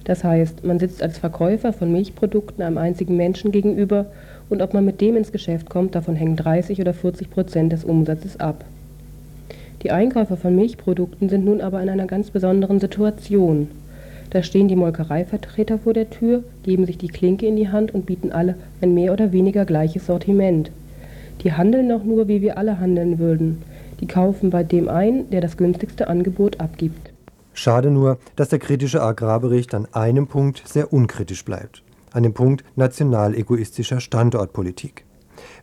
Das 0.06 0.24
heißt, 0.24 0.64
man 0.64 0.80
sitzt 0.80 1.04
als 1.04 1.18
Verkäufer 1.18 1.74
von 1.74 1.92
Milchprodukten 1.92 2.64
einem 2.64 2.78
einzigen 2.78 3.18
Menschen 3.18 3.52
gegenüber 3.52 4.06
und 4.50 4.62
ob 4.62 4.74
man 4.74 4.86
mit 4.86 5.02
dem 5.02 5.18
ins 5.18 5.34
Geschäft 5.34 5.70
kommt, 5.70 5.96
davon 5.96 6.16
hängen 6.16 6.38
30 6.38 6.80
oder 6.80 6.94
40 6.94 7.30
Prozent 7.30 7.74
des 7.74 7.84
Umsatzes 7.84 8.40
ab. 8.40 8.64
Die 9.84 9.92
Einkäufer 9.92 10.38
von 10.38 10.56
Milchprodukten 10.56 11.28
sind 11.28 11.44
nun 11.44 11.60
aber 11.60 11.82
in 11.82 11.90
einer 11.90 12.08
ganz 12.08 12.32
besonderen 12.32 12.80
Situation. 12.80 13.68
Da 14.36 14.44
stehen 14.44 14.68
die 14.68 14.76
Molkereivertreter 14.76 15.80
vor 15.80 15.94
der 15.94 16.10
Tür, 16.10 16.44
geben 16.64 16.86
sich 16.86 16.98
die 16.98 17.08
Klinke 17.08 17.46
in 17.46 17.56
die 17.56 17.70
Hand 17.70 17.94
und 17.94 18.06
bieten 18.06 18.34
alle 18.34 18.56
ein 18.82 18.94
mehr 18.94 19.14
oder 19.14 19.32
weniger 19.32 19.64
gleiches 19.64 20.08
Sortiment. 20.08 20.72
Die 21.42 21.54
handeln 21.54 21.90
auch 21.94 22.04
nur, 22.04 22.28
wie 22.28 22.42
wir 22.42 22.58
alle 22.58 22.82
handeln 22.82 23.18
würden. 23.18 23.62
Die 24.02 24.08
kaufen 24.08 24.50
bei 24.50 24.66
dem 24.66 24.90
ein, 24.90 25.30
der 25.30 25.40
das 25.40 25.56
günstigste 25.56 26.10
Angebot 26.10 26.60
abgibt. 26.60 27.14
Schade 27.54 27.90
nur, 27.92 28.18
dass 28.36 28.50
der 28.50 28.60
kritische 28.60 29.02
Agrarbericht 29.02 29.74
an 29.74 29.88
einem 29.94 30.28
Punkt 30.28 30.64
sehr 30.66 30.92
unkritisch 30.92 31.46
bleibt. 31.46 31.82
An 32.12 32.24
dem 32.24 32.34
Punkt 32.34 32.66
national 32.76 33.36
egoistischer 33.36 34.02
Standortpolitik. 34.02 35.05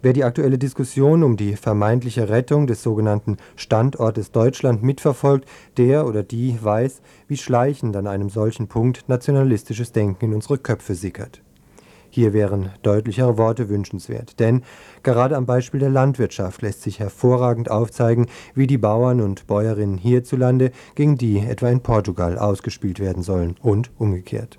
Wer 0.03 0.13
die 0.13 0.25
aktuelle 0.25 0.59
Diskussion 0.59 1.23
um 1.23 1.37
die 1.37 1.57
vermeintliche 1.57 2.29
Rettung 2.29 2.67
des 2.67 2.83
sogenannten 2.83 3.37
Standortes 3.57 4.33
Deutschland 4.33 4.83
mitverfolgt, 4.83 5.49
der 5.77 6.07
oder 6.07 6.23
die 6.23 6.59
weiß, 6.61 7.01
wie 7.29 7.37
schleichend 7.37 7.97
an 7.97 8.07
einem 8.07 8.31
solchen 8.31 8.69
Punkt 8.69 9.09
nationalistisches 9.09 9.93
Denken 9.93 10.27
in 10.27 10.35
unsere 10.35 10.59
Köpfe 10.59 10.95
sickert. 10.95 11.43
Hier 12.15 12.35
wären 12.35 12.69
deutlichere 12.83 13.39
Worte 13.39 13.71
wünschenswert, 13.71 14.39
denn 14.39 14.65
gerade 15.03 15.35
am 15.35 15.47
Beispiel 15.47 15.81
der 15.81 15.89
Landwirtschaft 15.89 16.61
lässt 16.61 16.83
sich 16.83 17.01
hervorragend 17.01 17.71
aufzeigen, 17.71 18.27
wie 18.55 18.67
die 18.67 18.77
Bauern 18.77 19.23
und 19.23 19.47
Bäuerinnen 19.47 19.97
hierzulande 19.97 20.73
gegen 20.95 21.17
die 21.17 21.39
etwa 21.39 21.71
in 21.71 21.81
Portugal 21.81 22.39
ausgespielt 22.39 23.01
werden 23.01 23.23
sollen 23.23 23.57
und 23.63 23.91
umgekehrt. 23.97 24.59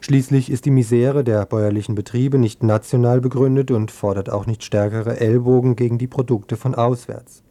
Schließlich 0.00 0.50
ist 0.50 0.64
die 0.64 0.70
Misere 0.70 1.24
der 1.24 1.44
bäuerlichen 1.44 1.94
Betriebe 1.94 2.38
nicht 2.38 2.62
national 2.62 3.20
begründet 3.20 3.70
und 3.70 3.90
fordert 3.90 4.30
auch 4.30 4.46
nicht 4.46 4.62
stärkere 4.62 5.18
Ellbogen 5.20 5.76
gegen 5.76 5.98
die 5.98 6.06
Produkte 6.06 6.56
von 6.56 6.74
auswärts. 6.74 7.42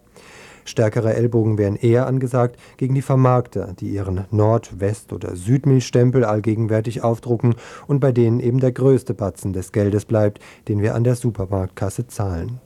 Stärkere 0.63 1.13
Ellbogen 1.13 1.57
wären 1.57 1.77
eher 1.77 2.07
angesagt 2.07 2.57
gegen 2.75 2.93
die 2.93 3.01
Vermarkter, 3.01 3.73
die 3.79 3.89
ihren 3.89 4.25
Nord-, 4.31 4.79
West- 4.79 5.13
oder 5.13 5.35
Südmilchstempel 5.35 6.25
allgegenwärtig 6.25 7.03
aufdrucken 7.03 7.55
und 7.87 7.99
bei 7.99 8.11
denen 8.11 8.39
eben 8.41 8.59
der 8.59 8.73
größte 8.73 9.13
Batzen 9.13 9.53
des 9.53 9.71
Geldes 9.71 10.05
bleibt, 10.05 10.39
den 10.67 10.81
wir 10.81 10.95
an 10.95 11.05
der 11.05 11.15
Supermarktkasse 11.15 12.07
zahlen. 12.07 12.59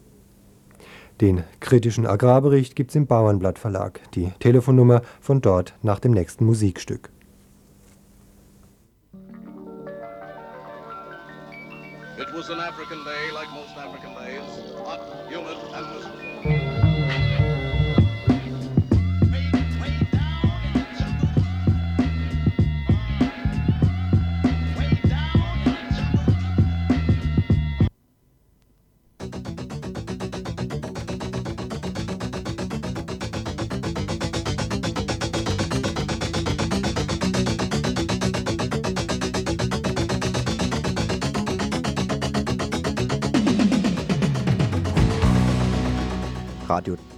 Den 1.22 1.44
kritischen 1.60 2.08
Agrarbericht 2.08 2.76
gibt's 2.76 2.96
im 2.96 3.06
Bauernblatt 3.06 3.60
Verlag. 3.60 4.02
Die 4.16 4.32
Telefonnummer 4.40 5.04
von 5.20 5.42
dort 5.42 5.76
nach 5.84 6.00
dem 6.00 6.14
nächsten 6.14 6.46
Musikstück. 6.46 7.12
Was 12.42 12.50
an 12.50 12.60
African 12.60 13.04
day 13.04 13.30
like 13.30 13.54
most 13.54 13.78
African 13.78 14.16
days, 14.16 14.51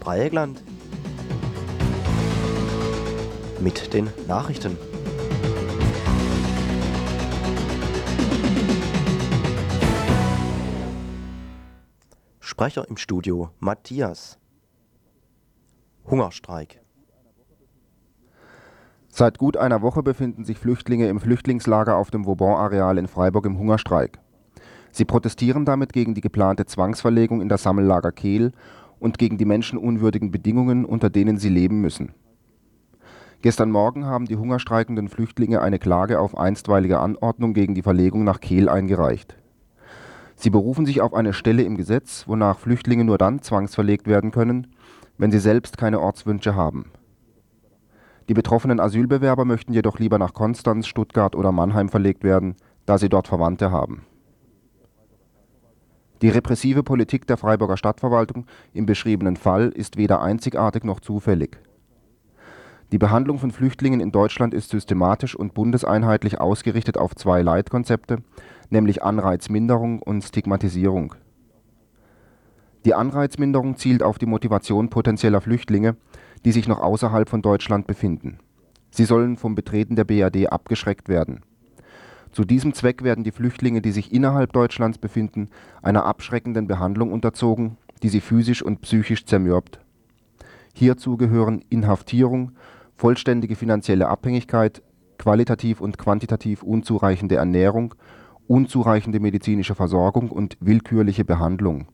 Dreieckland 0.03 0.62
mit 3.62 3.93
den 3.93 4.10
Nachrichten. 4.27 4.77
Sprecher 12.41 12.86
im 12.89 12.98
Studio 12.98 13.51
Matthias. 13.60 14.38
Hungerstreik. 16.05 16.81
Seit 19.07 19.38
gut 19.38 19.55
einer 19.55 19.81
Woche 19.81 20.03
befinden 20.03 20.43
sich 20.43 20.60
Flüchtlinge 20.60 21.07
im 21.07 21.22
Flüchtlingslager 21.22 21.95
auf 21.95 22.12
dem 22.12 22.25
Vauban-Areal 22.25 22.98
in 22.98 23.07
Freiburg 23.07 23.45
im 23.45 23.57
Hungerstreik. 23.57 24.19
Sie 24.91 25.05
protestieren 25.05 25.63
damit 25.63 25.93
gegen 25.93 26.13
die 26.13 26.22
geplante 26.22 26.65
Zwangsverlegung 26.65 27.41
in 27.41 27.48
das 27.48 27.63
Sammellager 27.63 28.12
Kehl 28.12 28.51
und 29.03 29.17
gegen 29.17 29.38
die 29.38 29.45
menschenunwürdigen 29.45 30.31
Bedingungen, 30.31 30.86
unter 30.86 31.10
denen 31.10 31.38
sie 31.38 31.50
leben 31.50 31.81
müssen. 31.81 32.13
Gestern 33.41 33.69
Morgen 33.69 34.05
haben 34.05 34.25
die 34.25 34.38
hungerstreikenden 34.38 35.10
Flüchtlinge 35.10 35.62
eine 35.62 35.77
Klage 35.77 36.22
auf 36.22 36.38
einstweilige 36.38 37.01
Anordnung 37.01 37.53
gegen 37.53 37.75
die 37.75 37.81
Verlegung 37.81 38.24
nach 38.24 38.39
Kehl 38.39 38.69
eingereicht. 38.69 39.36
Sie 40.38 40.50
berufen 40.50 40.86
sich 40.86 41.01
auf 41.01 41.13
eine 41.13 41.33
Stelle 41.33 41.63
im 41.63 41.75
Gesetz, 41.75 42.24
wonach 42.27 42.60
Flüchtlinge 42.60 43.03
nur 43.03 43.17
dann 43.17 43.41
zwangsverlegt 43.41 44.07
werden 44.07 44.31
können, 44.31 44.67
wenn 45.17 45.31
sie 45.31 45.39
selbst 45.39 45.77
keine 45.77 46.00
Ortswünsche 46.00 46.55
haben. 46.55 46.86
Die 48.29 48.33
betroffenen 48.33 48.79
Asylbewerber 48.79 49.43
möchten 49.43 49.74
jedoch 49.74 50.00
lieber 50.00 50.17
nach 50.17 50.33
Konstanz, 50.33 50.88
Stuttgart 50.88 51.36
oder 51.36 51.51
Mannheim 51.51 51.89
verlegt 51.89 52.24
werden, 52.24 52.55
da 52.86 52.98
sie 52.98 53.10
dort 53.10 53.27
Verwandte 53.27 53.69
haben. 53.69 54.03
Die 56.22 56.29
repressive 56.29 56.84
Politik 56.84 57.27
der 57.27 57.38
Freiburger 57.38 57.77
Stadtverwaltung 57.77 58.46
im 58.74 58.86
beschriebenen 58.86 59.36
Fall 59.36 59.70
ist 59.70 59.98
weder 59.98 60.22
einzigartig 60.22 60.84
noch 60.84 61.00
zufällig. 61.00 61.58
Die 62.91 63.00
Behandlung 63.00 63.39
von 63.39 63.51
Flüchtlingen 63.51 64.00
in 64.00 64.12
Deutschland 64.12 64.53
ist 64.53 64.70
systematisch 64.70 65.36
und 65.36 65.53
bundeseinheitlich 65.53 66.39
ausgerichtet 66.39 66.98
auf 66.98 67.15
zwei 67.15 67.41
Leitkonzepte, 67.41 68.20
nämlich 68.70 69.01
Anreizminderung 69.03 70.00
und 70.01 70.24
Stigmatisierung. 70.24 71.15
Die 72.86 72.93
Anreizminderung 72.93 73.77
zielt 73.77 74.03
auf 74.03 74.20
die 74.20 74.25
Motivation 74.25 74.89
potenzieller 74.89 75.41
Flüchtlinge, 75.41 75.96
die 76.46 76.51
sich 76.51 76.67
noch 76.67 76.79
außerhalb 76.79 77.29
von 77.29 77.41
Deutschland 77.41 77.88
befinden. 77.88 78.39
Sie 78.91 79.05
sollen 79.05 79.38
vom 79.38 79.55
Betreten 79.55 79.96
der 79.96 80.03
BRD 80.03 80.51
abgeschreckt 80.51 81.10
werden. 81.10 81.41
Zu 82.33 82.45
diesem 82.45 82.73
Zweck 82.73 83.03
werden 83.03 83.23
die 83.23 83.31
Flüchtlinge, 83.31 83.81
die 83.81 83.91
sich 83.91 84.11
innerhalb 84.11 84.53
Deutschlands 84.53 84.97
befinden, 84.97 85.49
einer 85.83 86.05
abschreckenden 86.05 86.67
Behandlung 86.67 87.11
unterzogen, 87.11 87.77
die 88.01 88.09
sie 88.09 88.21
physisch 88.21 88.63
und 88.63 88.81
psychisch 88.81 89.25
zermürbt. 89.25 89.79
Hierzu 90.73 91.15
gehören 91.15 91.63
Inhaftierung, 91.69 92.53
vollständige 92.95 93.55
finanzielle 93.55 94.07
Abhängigkeit, 94.07 94.81
qualitativ 95.19 95.79
und 95.79 95.99
quantitativ 95.99 96.63
unzureichende 96.63 97.35
Ernährung, 97.35 97.93
unzureichende 98.47 99.19
medizinische 99.19 99.75
Versorgung 99.75 100.31
und 100.31 100.57
willkürliche 100.59 101.23
Behandlung. 101.23 101.87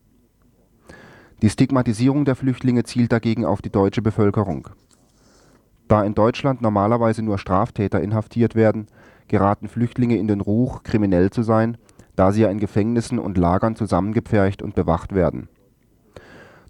Die 1.41 1.50
Stigmatisierung 1.50 2.24
der 2.24 2.36
Flüchtlinge 2.36 2.84
zielt 2.84 3.12
dagegen 3.12 3.43
auf 3.43 3.62
die 3.62 3.72
deutsche 3.72 4.01
Bevölkerung. 4.01 4.69
Da 5.89 6.03
in 6.03 6.13
Deutschland 6.13 6.62
normalerweise 6.62 7.24
nur 7.24 7.38
Straftäter 7.38 8.00
inhaftiert 8.00 8.55
werden, 8.55 8.88
geraten 9.29 9.69
Flüchtlinge 9.69 10.17
in 10.17 10.27
den 10.27 10.41
Ruch, 10.41 10.83
kriminell 10.83 11.29
zu 11.29 11.43
sein, 11.43 11.77
da 12.15 12.33
sie 12.33 12.41
ja 12.41 12.50
in 12.50 12.59
Gefängnissen 12.59 13.17
und 13.17 13.38
Lagern 13.38 13.77
zusammengepfercht 13.77 14.62
und 14.62 14.75
bewacht 14.75 15.15
werden. 15.15 15.48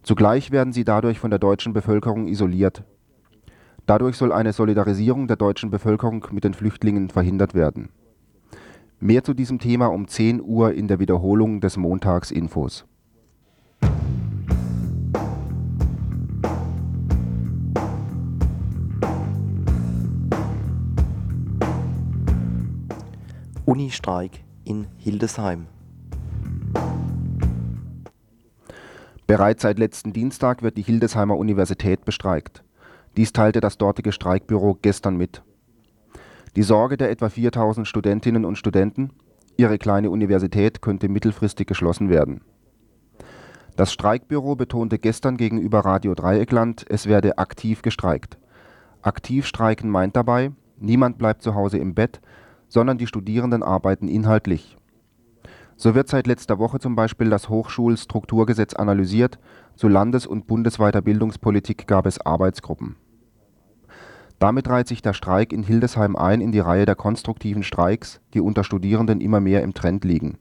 Zugleich 0.04 0.52
werden 0.52 0.74
sie 0.74 0.84
dadurch 0.84 1.20
von 1.20 1.32
der 1.32 1.40
deutschen 1.40 1.74
Bevölkerung 1.74 2.28
isoliert. 2.28 2.84
Dadurch 3.86 4.18
soll 4.18 4.32
eine 4.32 4.54
Solidarisierung 4.54 5.28
der 5.28 5.38
deutschen 5.38 5.72
Bevölkerung 5.72 6.28
mit 6.32 6.44
den 6.44 6.54
Flüchtlingen 6.54 7.10
verhindert 7.10 7.56
werden. 7.56 7.90
Mehr 9.00 9.24
zu 9.24 9.34
diesem 9.34 9.60
Thema 9.60 9.88
um 9.88 10.08
10 10.08 10.42
Uhr 10.42 10.74
in 10.74 10.88
der 10.88 11.00
Wiederholung 11.00 11.62
des 11.62 11.78
Montagsinfos. 11.78 12.86
Unistreik 23.70 24.44
in 24.64 24.88
Hildesheim. 24.98 25.68
Bereits 29.28 29.62
seit 29.62 29.78
letzten 29.78 30.12
Dienstag 30.12 30.64
wird 30.64 30.76
die 30.76 30.82
Hildesheimer 30.82 31.38
Universität 31.38 32.04
bestreikt. 32.04 32.64
Dies 33.16 33.32
teilte 33.32 33.62
das 33.62 33.78
dortige 33.78 34.12
Streikbüro 34.12 34.80
gestern 34.82 35.18
mit. 35.18 35.44
Die 36.56 36.64
Sorge 36.64 36.98
der 36.98 37.12
etwa 37.12 37.30
4000 37.30 37.88
Studentinnen 37.88 38.44
und 38.44 38.56
Studenten, 38.56 39.12
ihre 39.56 39.78
kleine 39.78 40.10
Universität 40.10 40.82
könnte 40.82 41.08
mittelfristig 41.08 41.68
geschlossen 41.68 42.10
werden. 42.10 42.42
Das 43.76 43.94
Streikbüro 43.94 44.56
betonte 44.56 44.98
gestern 44.98 45.38
gegenüber 45.38 45.82
Radio 45.82 46.16
Dreieckland, 46.16 46.88
es 46.90 47.06
werde 47.06 47.38
aktiv 47.38 47.84
gestreikt. 47.84 48.40
Aktiv 49.04 49.46
streiken 49.46 49.92
meint 49.92 50.16
dabei, 50.16 50.54
niemand 50.80 51.20
bleibt 51.20 51.44
zu 51.44 51.54
Hause 51.54 51.78
im 51.78 51.94
Bett, 51.94 52.20
sondern 52.70 52.98
die 52.98 53.08
Studierenden 53.08 53.64
arbeiten 53.64 54.08
inhaltlich. 54.08 54.78
So 55.76 55.96
wird 55.96 56.08
seit 56.08 56.28
letzter 56.28 56.60
Woche 56.60 56.80
zum 56.80 56.96
Beispiel 56.96 57.30
das 57.30 57.50
Hochschulstrukturgesetz 57.50 58.74
analysiert, 58.74 59.40
zu 59.76 59.88
landes 59.88 60.28
und 60.28 60.46
bundesweiter 60.46 61.02
Bildungspolitik 61.02 61.88
gab 61.88 62.06
es 62.06 62.20
Arbeitsgruppen. 62.20 62.96
Damit 64.40 64.70
reiht 64.70 64.88
sich 64.88 65.02
der 65.02 65.14
Streik 65.14 65.52
in 65.52 65.64
Hildesheim 65.64 66.16
ein 66.16 66.42
in 66.42 66.52
die 66.52 66.60
Reihe 66.60 66.86
der 66.86 66.96
konstruktiven 66.96 67.64
Streiks, 67.64 68.22
die 68.34 68.40
unter 68.40 68.64
Studierenden 68.64 69.20
immer 69.20 69.40
mehr 69.40 69.64
im 69.64 69.74
Trend 69.74 70.06
liegen. 70.06 70.38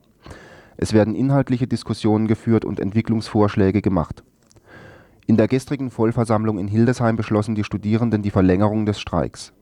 Es 0.77 0.93
werden 0.93 1.17
inhaltliche 1.17 1.67
Diskussionen 1.67 2.29
geführt 2.29 2.65
und 2.65 2.79
Entwicklungsvorschläge 2.79 3.83
gemacht. 3.83 4.23
In 5.27 5.37
der 5.37 5.49
gestrigen 5.49 5.91
Vollversammlung 5.91 6.59
in 6.59 6.69
Hildesheim 6.69 7.17
beschlossen 7.17 7.55
die 7.55 7.65
Studierenden 7.65 8.23
die 8.23 8.31
Verlängerung 8.31 8.87
des 8.87 9.01
Streiks 9.01 9.53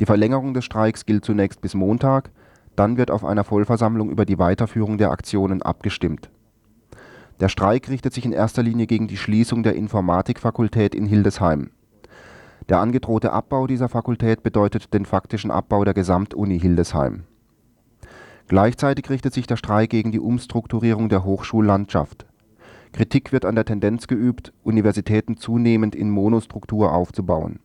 die 0.00 0.06
Verlängerung 0.06 0.52
des 0.52 0.64
Streiks 0.64 1.06
gilt 1.06 1.24
zunächst 1.24 1.60
bis 1.60 1.74
Montag, 1.74 2.30
dann 2.76 2.98
wird 2.98 3.10
auf 3.10 3.24
einer 3.24 3.44
Vollversammlung 3.44 4.10
über 4.10 4.26
die 4.26 4.38
Weiterführung 4.38 4.98
der 4.98 5.10
Aktionen 5.10 5.62
abgestimmt. 5.62 6.30
Der 7.40 7.48
Streik 7.48 7.88
richtet 7.88 8.12
sich 8.12 8.24
in 8.24 8.32
erster 8.32 8.62
Linie 8.62 8.86
gegen 8.86 9.08
die 9.08 9.16
Schließung 9.16 9.62
der 9.62 9.74
Informatikfakultät 9.74 10.94
in 10.94 11.06
Hildesheim. 11.06 11.70
Der 12.68 12.80
angedrohte 12.80 13.32
Abbau 13.32 13.66
dieser 13.66 13.88
Fakultät 13.88 14.42
bedeutet 14.42 14.92
den 14.92 15.04
faktischen 15.04 15.50
Abbau 15.50 15.84
der 15.84 15.94
Gesamtuni 15.94 16.58
Hildesheim. 16.58 17.24
Gleichzeitig 18.48 19.08
richtet 19.10 19.34
sich 19.34 19.46
der 19.46 19.56
Streik 19.56 19.90
gegen 19.90 20.12
die 20.12 20.20
Umstrukturierung 20.20 21.08
der 21.08 21.24
Hochschullandschaft. 21.24 22.26
Kritik 22.92 23.32
wird 23.32 23.44
an 23.44 23.54
der 23.54 23.64
Tendenz 23.64 24.06
geübt, 24.06 24.52
Universitäten 24.62 25.36
zunehmend 25.36 25.94
in 25.94 26.10
Monostruktur 26.10 26.92
aufzubauen 26.92 27.60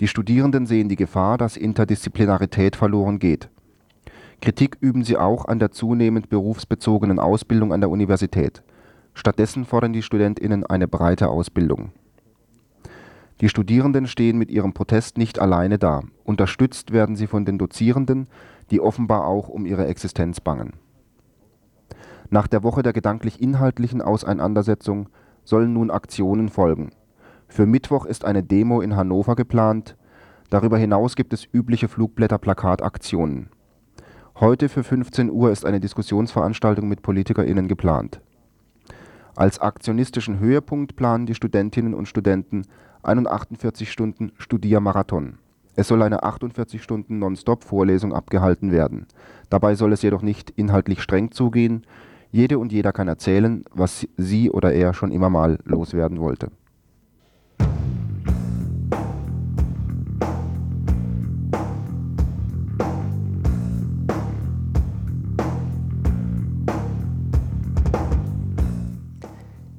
die 0.00 0.08
Studierenden 0.08 0.64
sehen 0.64 0.88
die 0.88 0.96
Gefahr, 0.96 1.36
dass 1.36 1.58
Interdisziplinarität 1.58 2.74
verloren 2.74 3.18
geht. 3.18 3.50
Kritik 4.40 4.78
üben 4.80 5.04
sie 5.04 5.18
auch 5.18 5.44
an 5.44 5.58
der 5.58 5.72
zunehmend 5.72 6.30
berufsbezogenen 6.30 7.18
Ausbildung 7.18 7.74
an 7.74 7.82
der 7.82 7.90
Universität. 7.90 8.62
Stattdessen 9.12 9.66
fordern 9.66 9.92
die 9.92 10.00
StudentInnen 10.00 10.64
eine 10.64 10.88
breite 10.88 11.28
Ausbildung. 11.28 11.92
Die 13.42 13.50
Studierenden 13.50 14.06
stehen 14.06 14.38
mit 14.38 14.50
ihrem 14.50 14.72
Protest 14.72 15.18
nicht 15.18 15.38
alleine 15.38 15.78
da. 15.78 16.02
Unterstützt 16.24 16.92
werden 16.92 17.16
sie 17.16 17.26
von 17.26 17.44
den 17.44 17.58
Dozierenden, 17.58 18.28
die 18.70 18.80
offenbar 18.80 19.26
auch 19.26 19.48
um 19.48 19.66
ihre 19.66 19.86
Existenz 19.86 20.40
bangen. 20.40 20.72
Nach 22.30 22.46
der 22.46 22.62
Woche 22.62 22.82
der 22.82 22.94
gedanklich-inhaltlichen 22.94 24.00
Auseinandersetzung 24.00 25.10
sollen 25.44 25.74
nun 25.74 25.90
Aktionen 25.90 26.48
folgen 26.48 26.92
für 27.50 27.66
Mittwoch 27.66 28.06
ist 28.06 28.24
eine 28.24 28.44
Demo 28.44 28.80
in 28.80 28.94
Hannover 28.94 29.34
geplant, 29.34 29.96
darüber 30.50 30.78
hinaus 30.78 31.16
gibt 31.16 31.32
es 31.32 31.48
übliche 31.52 31.88
Flugblätter-Plakataktionen. 31.88 33.48
Heute 34.38 34.68
für 34.68 34.84
15 34.84 35.30
Uhr 35.30 35.50
ist 35.50 35.66
eine 35.66 35.80
Diskussionsveranstaltung 35.80 36.88
mit 36.88 37.02
PolitikerInnen 37.02 37.66
geplant. 37.66 38.20
Als 39.34 39.58
aktionistischen 39.58 40.38
Höhepunkt 40.38 40.94
planen 40.94 41.26
die 41.26 41.34
Studentinnen 41.34 41.92
und 41.92 42.06
Studenten 42.06 42.62
einen 43.02 43.26
48 43.26 43.90
Stunden 43.90 44.30
Studiermarathon. 44.38 45.38
Es 45.74 45.88
soll 45.88 46.02
eine 46.02 46.22
48 46.22 46.80
Stunden 46.80 47.18
Nonstop-Vorlesung 47.18 48.14
abgehalten 48.14 48.70
werden. 48.70 49.06
Dabei 49.50 49.74
soll 49.74 49.92
es 49.92 50.02
jedoch 50.02 50.22
nicht 50.22 50.50
inhaltlich 50.50 51.02
streng 51.02 51.32
zugehen. 51.32 51.84
Jede 52.30 52.60
und 52.60 52.70
jeder 52.70 52.92
kann 52.92 53.08
erzählen, 53.08 53.64
was 53.72 54.06
sie 54.16 54.50
oder 54.50 54.72
er 54.72 54.94
schon 54.94 55.10
immer 55.10 55.30
mal 55.30 55.58
loswerden 55.64 56.20
wollte. 56.20 56.52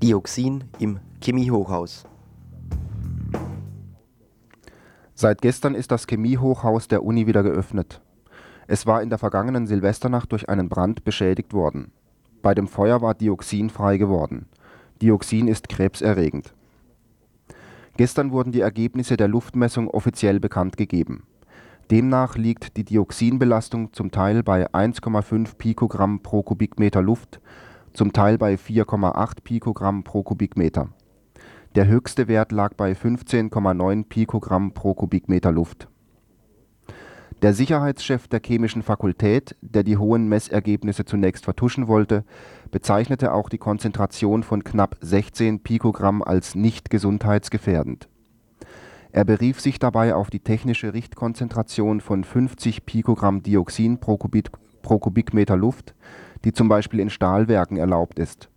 Dioxin 0.02 0.64
im 0.80 1.00
Chemiehochhaus. 1.24 2.06
Seit 5.14 5.44
gestern 5.44 5.76
ist 5.76 5.92
das 5.92 6.08
Chemiehochhaus 6.08 6.88
der 6.88 7.04
Uni 7.04 7.28
wieder 7.28 7.44
geöffnet. 7.44 8.02
Es 8.66 8.88
war 8.88 9.04
in 9.04 9.12
der 9.12 9.20
vergangenen 9.20 9.68
Silvesternacht 9.68 10.32
durch 10.32 10.50
einen 10.50 10.70
Brand 10.70 11.04
beschädigt 11.04 11.54
worden. 11.54 11.92
Bei 12.42 12.56
dem 12.56 12.68
Feuer 12.68 13.04
war 13.04 13.14
Dioxin 13.14 13.70
frei 13.70 13.98
geworden. 13.98 14.48
Dioxin 15.04 15.48
ist 15.48 15.70
krebserregend. 15.70 16.56
Gestern 17.96 18.32
wurden 18.32 18.52
die 18.52 18.62
Ergebnisse 18.62 19.18
der 19.18 19.28
Luftmessung 19.28 19.88
offiziell 19.88 20.40
bekannt 20.40 20.78
gegeben. 20.78 21.28
Demnach 21.92 22.38
liegt 22.38 22.76
die 22.76 22.86
Dioxinbelastung 22.86 23.94
zum 23.94 24.10
Teil 24.10 24.42
bei 24.42 24.68
1,5 24.68 25.58
Pikogramm 25.58 26.22
pro 26.24 26.42
Kubikmeter 26.42 27.04
Luft 27.04 27.40
zum 27.93 28.13
Teil 28.13 28.38
bei 28.38 28.56
4,8 28.56 29.41
Pikogramm 29.43 30.04
pro 30.04 30.23
Kubikmeter. 30.23 30.89
Der 31.75 31.88
höchste 31.88 32.27
Wert 32.27 32.51
lag 32.51 32.73
bei 32.75 32.91
15,9 32.91 34.06
Pikogramm 34.08 34.73
pro 34.73 34.93
Kubikmeter 34.93 35.51
Luft. 35.51 35.88
Der 37.41 37.54
Sicherheitschef 37.54 38.27
der 38.27 38.39
Chemischen 38.39 38.84
Fakultät, 38.84 39.56
der 39.62 39.84
die 39.84 39.97
hohen 39.97 40.27
Messergebnisse 40.27 41.06
zunächst 41.06 41.45
vertuschen 41.45 41.88
wollte, 41.88 42.23
bezeichnete 42.69 43.34
auch 43.34 43.49
die 43.49 43.58
Konzentration 43.58 44.43
von 44.43 44.63
knapp 44.63 44.97
16 45.01 45.63
Pikogramm 45.63 46.21
als 46.21 46.54
nicht 46.54 46.91
gesundheitsgefährdend. 46.91 48.10
Er 49.12 49.25
berief 49.25 49.60
sich 49.60 49.80
dabei 49.80 50.13
auf 50.13 50.30
die 50.30 50.39
technische 50.39 50.93
Richtkonzentration 50.93 51.99
von 51.99 52.23
50 52.23 52.86
Pikogramm 52.86 53.41
Dioxin 53.41 53.99
pro, 53.99 54.17
Kubik, 54.17 54.51
pro 54.82 54.99
Kubikmeter 54.99 55.58
Luft 55.58 55.95
die 56.45 56.54
zum 56.54 56.69
Beispiel 56.69 56.99
in 56.99 57.10
Stahlwerken 57.10 57.77
erlaubt 57.77 58.19
ist. 58.19 58.49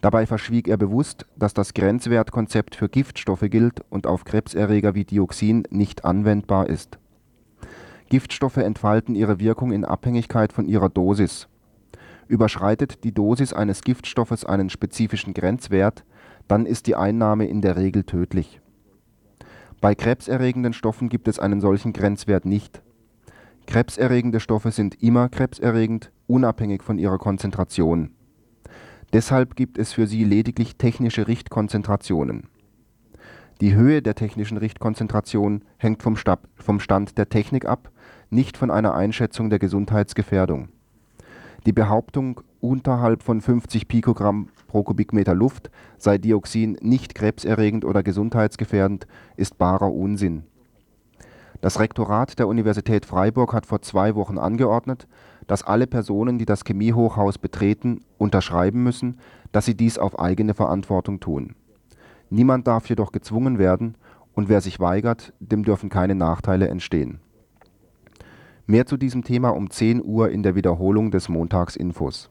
Dabei 0.00 0.26
verschwieg 0.26 0.68
er 0.68 0.76
bewusst, 0.76 1.26
dass 1.34 1.54
das 1.54 1.72
Grenzwertkonzept 1.72 2.74
für 2.74 2.90
Giftstoffe 2.90 3.48
gilt 3.48 3.80
und 3.88 4.06
auf 4.06 4.24
Krebserreger 4.24 4.94
wie 4.94 5.04
Dioxin 5.04 5.62
nicht 5.70 6.04
anwendbar 6.04 6.68
ist. 6.68 6.98
Giftstoffe 8.10 8.58
entfalten 8.58 9.14
ihre 9.14 9.40
Wirkung 9.40 9.72
in 9.72 9.84
Abhängigkeit 9.84 10.52
von 10.52 10.66
ihrer 10.66 10.90
Dosis. 10.90 11.48
Überschreitet 12.28 13.02
die 13.04 13.12
Dosis 13.12 13.52
eines 13.52 13.80
Giftstoffes 13.80 14.44
einen 14.44 14.68
spezifischen 14.68 15.32
Grenzwert, 15.32 16.04
dann 16.48 16.66
ist 16.66 16.86
die 16.86 16.96
Einnahme 16.96 17.46
in 17.46 17.62
der 17.62 17.76
Regel 17.76 18.04
tödlich. 18.04 18.60
Bei 19.80 19.94
krebserregenden 19.94 20.72
Stoffen 20.72 21.08
gibt 21.08 21.28
es 21.28 21.38
einen 21.38 21.60
solchen 21.60 21.92
Grenzwert 21.92 22.44
nicht. 22.44 22.82
Krebserregende 23.66 24.40
Stoffe 24.40 24.70
sind 24.70 25.02
immer 25.02 25.28
krebserregend, 25.28 26.10
unabhängig 26.26 26.82
von 26.82 26.98
ihrer 26.98 27.18
Konzentration. 27.18 28.10
Deshalb 29.12 29.56
gibt 29.56 29.78
es 29.78 29.92
für 29.92 30.06
sie 30.06 30.24
lediglich 30.24 30.76
technische 30.76 31.28
Richtkonzentrationen. 31.28 32.48
Die 33.60 33.74
Höhe 33.74 34.02
der 34.02 34.16
technischen 34.16 34.56
Richtkonzentration 34.58 35.62
hängt 35.78 36.02
vom, 36.02 36.16
Stab, 36.16 36.48
vom 36.56 36.80
Stand 36.80 37.16
der 37.18 37.28
Technik 37.28 37.66
ab, 37.66 37.90
nicht 38.30 38.56
von 38.56 38.70
einer 38.70 38.94
Einschätzung 38.94 39.50
der 39.50 39.60
Gesundheitsgefährdung. 39.60 40.68
Die 41.66 41.72
Behauptung, 41.72 42.40
unterhalb 42.60 43.22
von 43.22 43.40
50 43.40 43.86
Pikogramm 43.88 44.48
pro 44.66 44.82
Kubikmeter 44.82 45.34
Luft 45.34 45.70
sei 45.96 46.18
Dioxin 46.18 46.76
nicht 46.82 47.14
krebserregend 47.14 47.84
oder 47.84 48.02
gesundheitsgefährdend, 48.02 49.06
ist 49.36 49.56
barer 49.56 49.92
Unsinn. 49.92 50.42
Das 51.60 51.80
Rektorat 51.80 52.38
der 52.38 52.48
Universität 52.48 53.06
Freiburg 53.06 53.54
hat 53.54 53.64
vor 53.64 53.80
zwei 53.80 54.14
Wochen 54.14 54.36
angeordnet, 54.36 55.06
dass 55.46 55.62
alle 55.62 55.86
Personen, 55.86 56.38
die 56.38 56.46
das 56.46 56.64
Chemiehochhaus 56.64 57.38
betreten, 57.38 58.00
unterschreiben 58.18 58.82
müssen, 58.82 59.18
dass 59.52 59.64
sie 59.64 59.76
dies 59.76 59.98
auf 59.98 60.18
eigene 60.18 60.54
Verantwortung 60.54 61.20
tun. 61.20 61.54
Niemand 62.30 62.66
darf 62.66 62.88
jedoch 62.88 63.12
gezwungen 63.12 63.58
werden, 63.58 63.96
und 64.34 64.48
wer 64.48 64.60
sich 64.60 64.80
weigert, 64.80 65.32
dem 65.38 65.64
dürfen 65.64 65.90
keine 65.90 66.14
Nachteile 66.14 66.68
entstehen. 66.68 67.20
Mehr 68.66 68.86
zu 68.86 68.96
diesem 68.96 69.22
Thema 69.22 69.50
um 69.50 69.70
10 69.70 70.04
Uhr 70.04 70.30
in 70.30 70.42
der 70.42 70.54
Wiederholung 70.54 71.10
des 71.10 71.28
Montagsinfos. 71.28 72.30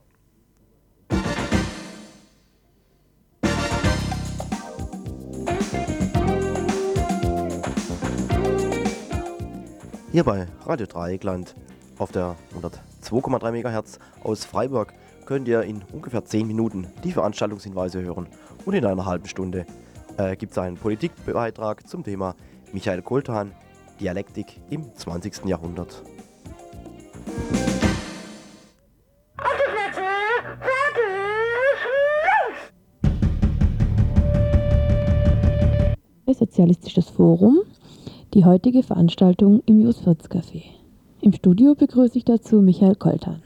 Hier 10.12 10.23
bei 10.23 10.45
Radio 10.65 10.86
Dreieckland 10.86 11.56
auf 12.03 12.11
der 12.11 12.35
102,3 13.01 13.51
MHz 13.51 13.97
aus 14.21 14.43
Freiburg 14.43 14.93
könnt 15.25 15.47
ihr 15.47 15.61
in 15.61 15.81
ungefähr 15.93 16.25
10 16.25 16.45
Minuten 16.45 16.87
die 17.05 17.13
Veranstaltungshinweise 17.13 18.01
hören 18.01 18.27
und 18.65 18.73
in 18.73 18.85
einer 18.85 19.05
halben 19.05 19.25
Stunde 19.25 19.65
äh, 20.17 20.35
gibt 20.35 20.51
es 20.51 20.57
einen 20.57 20.75
Politikbeitrag 20.75 21.87
zum 21.87 22.03
Thema 22.03 22.35
Michael 22.73 23.03
Koltan, 23.03 23.53
Dialektik 24.01 24.59
im 24.69 24.93
20. 24.93 25.45
Jahrhundert. 25.45 26.03
Sozialistisches 36.27 37.07
Forum, 37.09 37.61
die 38.33 38.43
heutige 38.43 38.83
Veranstaltung 38.83 39.61
im 39.65 39.79
Juswirts 39.79 40.29
Café. 40.29 40.82
Im 41.23 41.31
Studio 41.31 41.73
begrüße 41.73 42.17
ich 42.17 42.25
dazu 42.25 42.57
Michael 42.57 42.95
Koltan. 42.95 43.41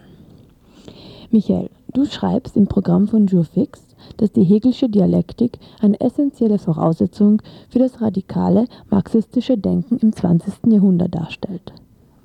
Michael, 1.29 1.69
du 1.93 2.05
schreibst 2.05 2.57
im 2.57 2.65
Programm 2.65 3.07
von 3.07 3.27
Jurfix, 3.27 3.85
dass 4.17 4.31
die 4.31 4.43
Hegelsche 4.43 4.89
Dialektik 4.89 5.59
eine 5.79 6.01
essentielle 6.01 6.57
Voraussetzung 6.57 7.39
für 7.69 7.77
das 7.77 8.01
radikale 8.01 8.65
marxistische 8.89 9.59
Denken 9.59 9.99
im 9.99 10.11
20. 10.11 10.55
Jahrhundert 10.71 11.13
darstellt. 11.13 11.71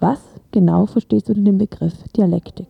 Was 0.01 0.23
genau 0.53 0.87
verstehst 0.87 1.29
du 1.29 1.35
denn 1.35 1.45
den 1.45 1.59
Begriff 1.59 2.03
Dialektik? 2.17 2.69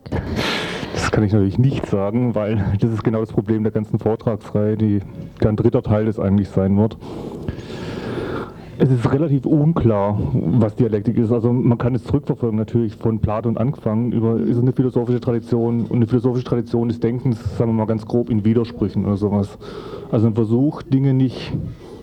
Das 0.92 1.12
kann 1.12 1.22
ich 1.22 1.32
natürlich 1.32 1.58
nicht 1.58 1.86
sagen, 1.86 2.34
weil 2.34 2.64
das 2.80 2.90
ist 2.90 3.04
genau 3.04 3.20
das 3.20 3.30
Problem 3.30 3.62
der 3.62 3.70
ganzen 3.70 4.00
Vortragsreihe, 4.00 4.76
die 4.76 4.98
ein 5.46 5.54
dritter 5.54 5.84
Teil 5.84 6.06
des 6.06 6.18
eigentlich 6.18 6.48
sein 6.48 6.76
wird. 6.76 6.96
Es 8.82 8.90
ist 8.90 9.12
relativ 9.12 9.46
unklar, 9.46 10.18
was 10.32 10.74
Dialektik 10.74 11.16
ist. 11.16 11.30
Also 11.30 11.52
man 11.52 11.78
kann 11.78 11.94
es 11.94 12.02
zurückverfolgen 12.02 12.58
natürlich 12.58 12.96
von 12.96 13.20
Platon 13.20 13.56
angefangen 13.56 14.10
über 14.10 14.40
ist 14.40 14.58
eine 14.58 14.72
philosophische 14.72 15.20
Tradition 15.20 15.82
und 15.82 15.92
eine 15.92 16.08
philosophische 16.08 16.44
Tradition 16.44 16.88
des 16.88 16.98
Denkens, 16.98 17.38
sagen 17.56 17.70
wir 17.70 17.74
mal 17.74 17.86
ganz 17.86 18.04
grob 18.04 18.28
in 18.28 18.44
Widersprüchen 18.44 19.06
oder 19.06 19.16
sowas. 19.16 19.56
Also 20.10 20.26
ein 20.26 20.34
Versuch, 20.34 20.82
Dinge 20.82 21.14
nicht 21.14 21.52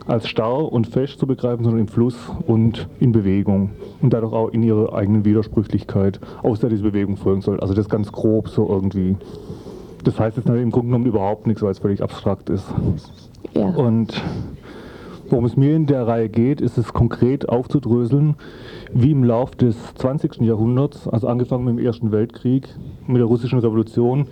als 0.08 0.30
starr 0.30 0.72
und 0.72 0.88
fest 0.88 1.20
zu 1.20 1.28
begreifen, 1.28 1.65
sondern 1.65 1.82
im 1.82 1.89
Fluss 1.89 2.15
und 2.48 2.88
in 3.02 3.12
Bewegung 3.12 3.72
und 4.02 4.13
dadurch 4.13 4.32
auch 4.32 4.48
in 4.48 4.63
ihrer 4.63 4.94
eigenen 4.94 5.26
Widersprüchlichkeit, 5.26 6.22
aus 6.44 6.62
der 6.62 6.70
diese 6.70 6.84
Bewegung 6.84 7.18
folgen 7.18 7.42
soll. 7.42 7.60
Also 7.60 7.74
das 7.74 7.89
ganz 7.89 8.10
grob 8.10 8.48
so 8.48 8.70
irgendwie. 8.70 9.18
Das 10.06 10.18
heißt 10.18 10.38
jetzt 10.38 10.48
im 10.48 10.72
Grunde 10.72 10.88
genommen 10.88 11.08
überhaupt 11.08 11.46
nichts, 11.46 11.62
weil 11.62 11.72
es 11.72 11.80
völlig 11.80 12.02
abstrakt 12.02 12.50
ist. 12.50 12.74
Ja. 13.54 13.65
Und 13.65 14.24
Worum 15.30 15.46
es 15.46 15.56
mir 15.56 15.76
in 15.76 15.86
der 15.86 16.08
Reihe 16.08 16.28
geht, 16.28 16.60
ist 16.60 16.80
es 16.80 16.92
konkret 16.92 17.50
aufzudröseln, 17.50 18.36
wie 18.94 19.12
im 19.12 19.24
Lauf 19.24 19.52
des 19.52 19.76
20. 19.96 20.42
Jahrhunderts, 20.42 21.08
also 21.08 21.28
angefangen 21.28 21.65
mit 21.65 21.78
dem 21.78 21.86
Ersten 21.86 22.12
Weltkrieg, 22.12 22.68
mit 23.06 23.18
der 23.18 23.26
russischen 23.26 23.60
Revolution, 23.60 24.28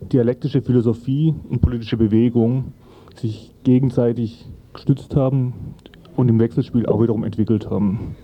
dialektische 0.00 0.62
Philosophie 0.62 1.34
und 1.50 1.60
politische 1.60 1.96
Bewegung 1.96 2.72
sich 3.16 3.52
gegenseitig 3.64 4.46
gestützt 4.72 5.16
haben 5.16 5.74
und 6.14 6.28
im 6.28 6.38
Wechselspiel 6.38 6.86
auch 6.86 7.02
wiederum 7.02 7.24
entwickelt 7.24 7.68
haben. 7.68 8.14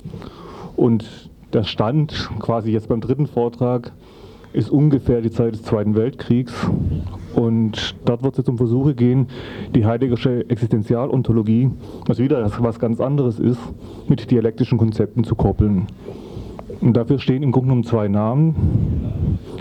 Und 0.76 1.30
der 1.52 1.64
Stand 1.64 2.30
quasi 2.38 2.70
jetzt 2.70 2.88
beim 2.88 3.00
dritten 3.00 3.26
Vortrag 3.26 3.92
ist 4.52 4.70
ungefähr 4.70 5.20
die 5.20 5.32
Zeit 5.32 5.54
des 5.54 5.64
Zweiten 5.64 5.96
Weltkriegs. 5.96 6.52
Und 7.34 7.96
dort 8.04 8.22
wird 8.22 8.34
es 8.34 8.38
jetzt 8.38 8.48
um 8.48 8.56
Versuche 8.56 8.94
gehen, 8.94 9.26
die 9.74 9.84
heideggersche 9.84 10.48
Existenzialontologie, 10.48 11.70
was 12.06 12.18
wieder 12.18 12.48
was 12.58 12.78
ganz 12.78 13.00
anderes 13.00 13.38
ist, 13.38 13.60
mit 14.08 14.30
dialektischen 14.30 14.78
Konzepten 14.78 15.24
zu 15.24 15.34
koppeln. 15.34 15.86
Und 16.80 16.96
dafür 16.96 17.18
stehen 17.18 17.42
im 17.42 17.50
Grunde 17.50 17.68
genommen 17.68 17.84
zwei 17.84 18.08
Namen. 18.08 18.54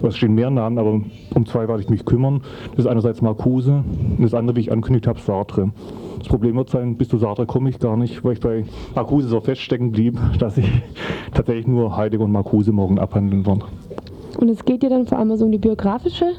Es 0.02 0.18
stehen 0.18 0.36
mehr 0.36 0.50
Namen, 0.50 0.78
aber 0.78 1.02
um 1.34 1.46
zwei 1.46 1.68
werde 1.68 1.82
ich 1.82 1.90
mich 1.90 2.06
kümmern. 2.06 2.42
Das 2.72 2.80
ist 2.80 2.88
einerseits 2.88 3.22
Marcuse 3.22 3.84
und 4.18 4.22
das 4.22 4.34
andere, 4.34 4.58
wie 4.58 4.62
ich 4.62 4.72
angekündigt 4.72 5.08
habe, 5.08 5.20
Sartre. 5.20 5.72
Das 6.20 6.28
Problem 6.28 6.56
wird 6.56 6.70
sein, 6.70 6.98
bis 6.98 7.08
zu 7.10 7.18
Sartre 7.18 7.46
komme 7.46 7.70
ich 7.70 7.80
gar 7.80 7.96
nicht, 7.98 8.24
weil 8.24 8.34
ich 8.34 8.40
bei 8.40 8.66
Marcuse 8.96 9.28
so 9.28 9.40
feststecken 9.40 9.92
blieb, 9.92 10.20
dass 10.40 10.58
ich 10.58 10.70
tatsächlich 11.34 11.68
nur 11.68 11.96
Heidegger 11.96 12.26
und 12.26 12.32
Marcuse 12.32 12.72
morgen 12.72 13.00
abhandeln 13.00 13.46
werde. 13.46 13.66
Und 14.38 14.50
es 14.50 14.66
geht 14.66 14.84
dir 14.84 14.90
dann 14.90 15.06
vor 15.06 15.20
allem 15.20 15.36
so 15.38 15.46
um 15.46 15.52
die 15.52 15.58
biografische 15.58 16.34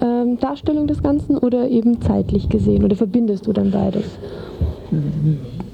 ähm, 0.00 0.38
Darstellung 0.38 0.86
des 0.86 1.02
Ganzen 1.02 1.38
oder 1.38 1.68
eben 1.68 2.00
zeitlich 2.00 2.48
gesehen? 2.48 2.84
Oder 2.84 2.96
verbindest 2.96 3.46
du 3.46 3.52
dann 3.52 3.70
beides? 3.70 4.18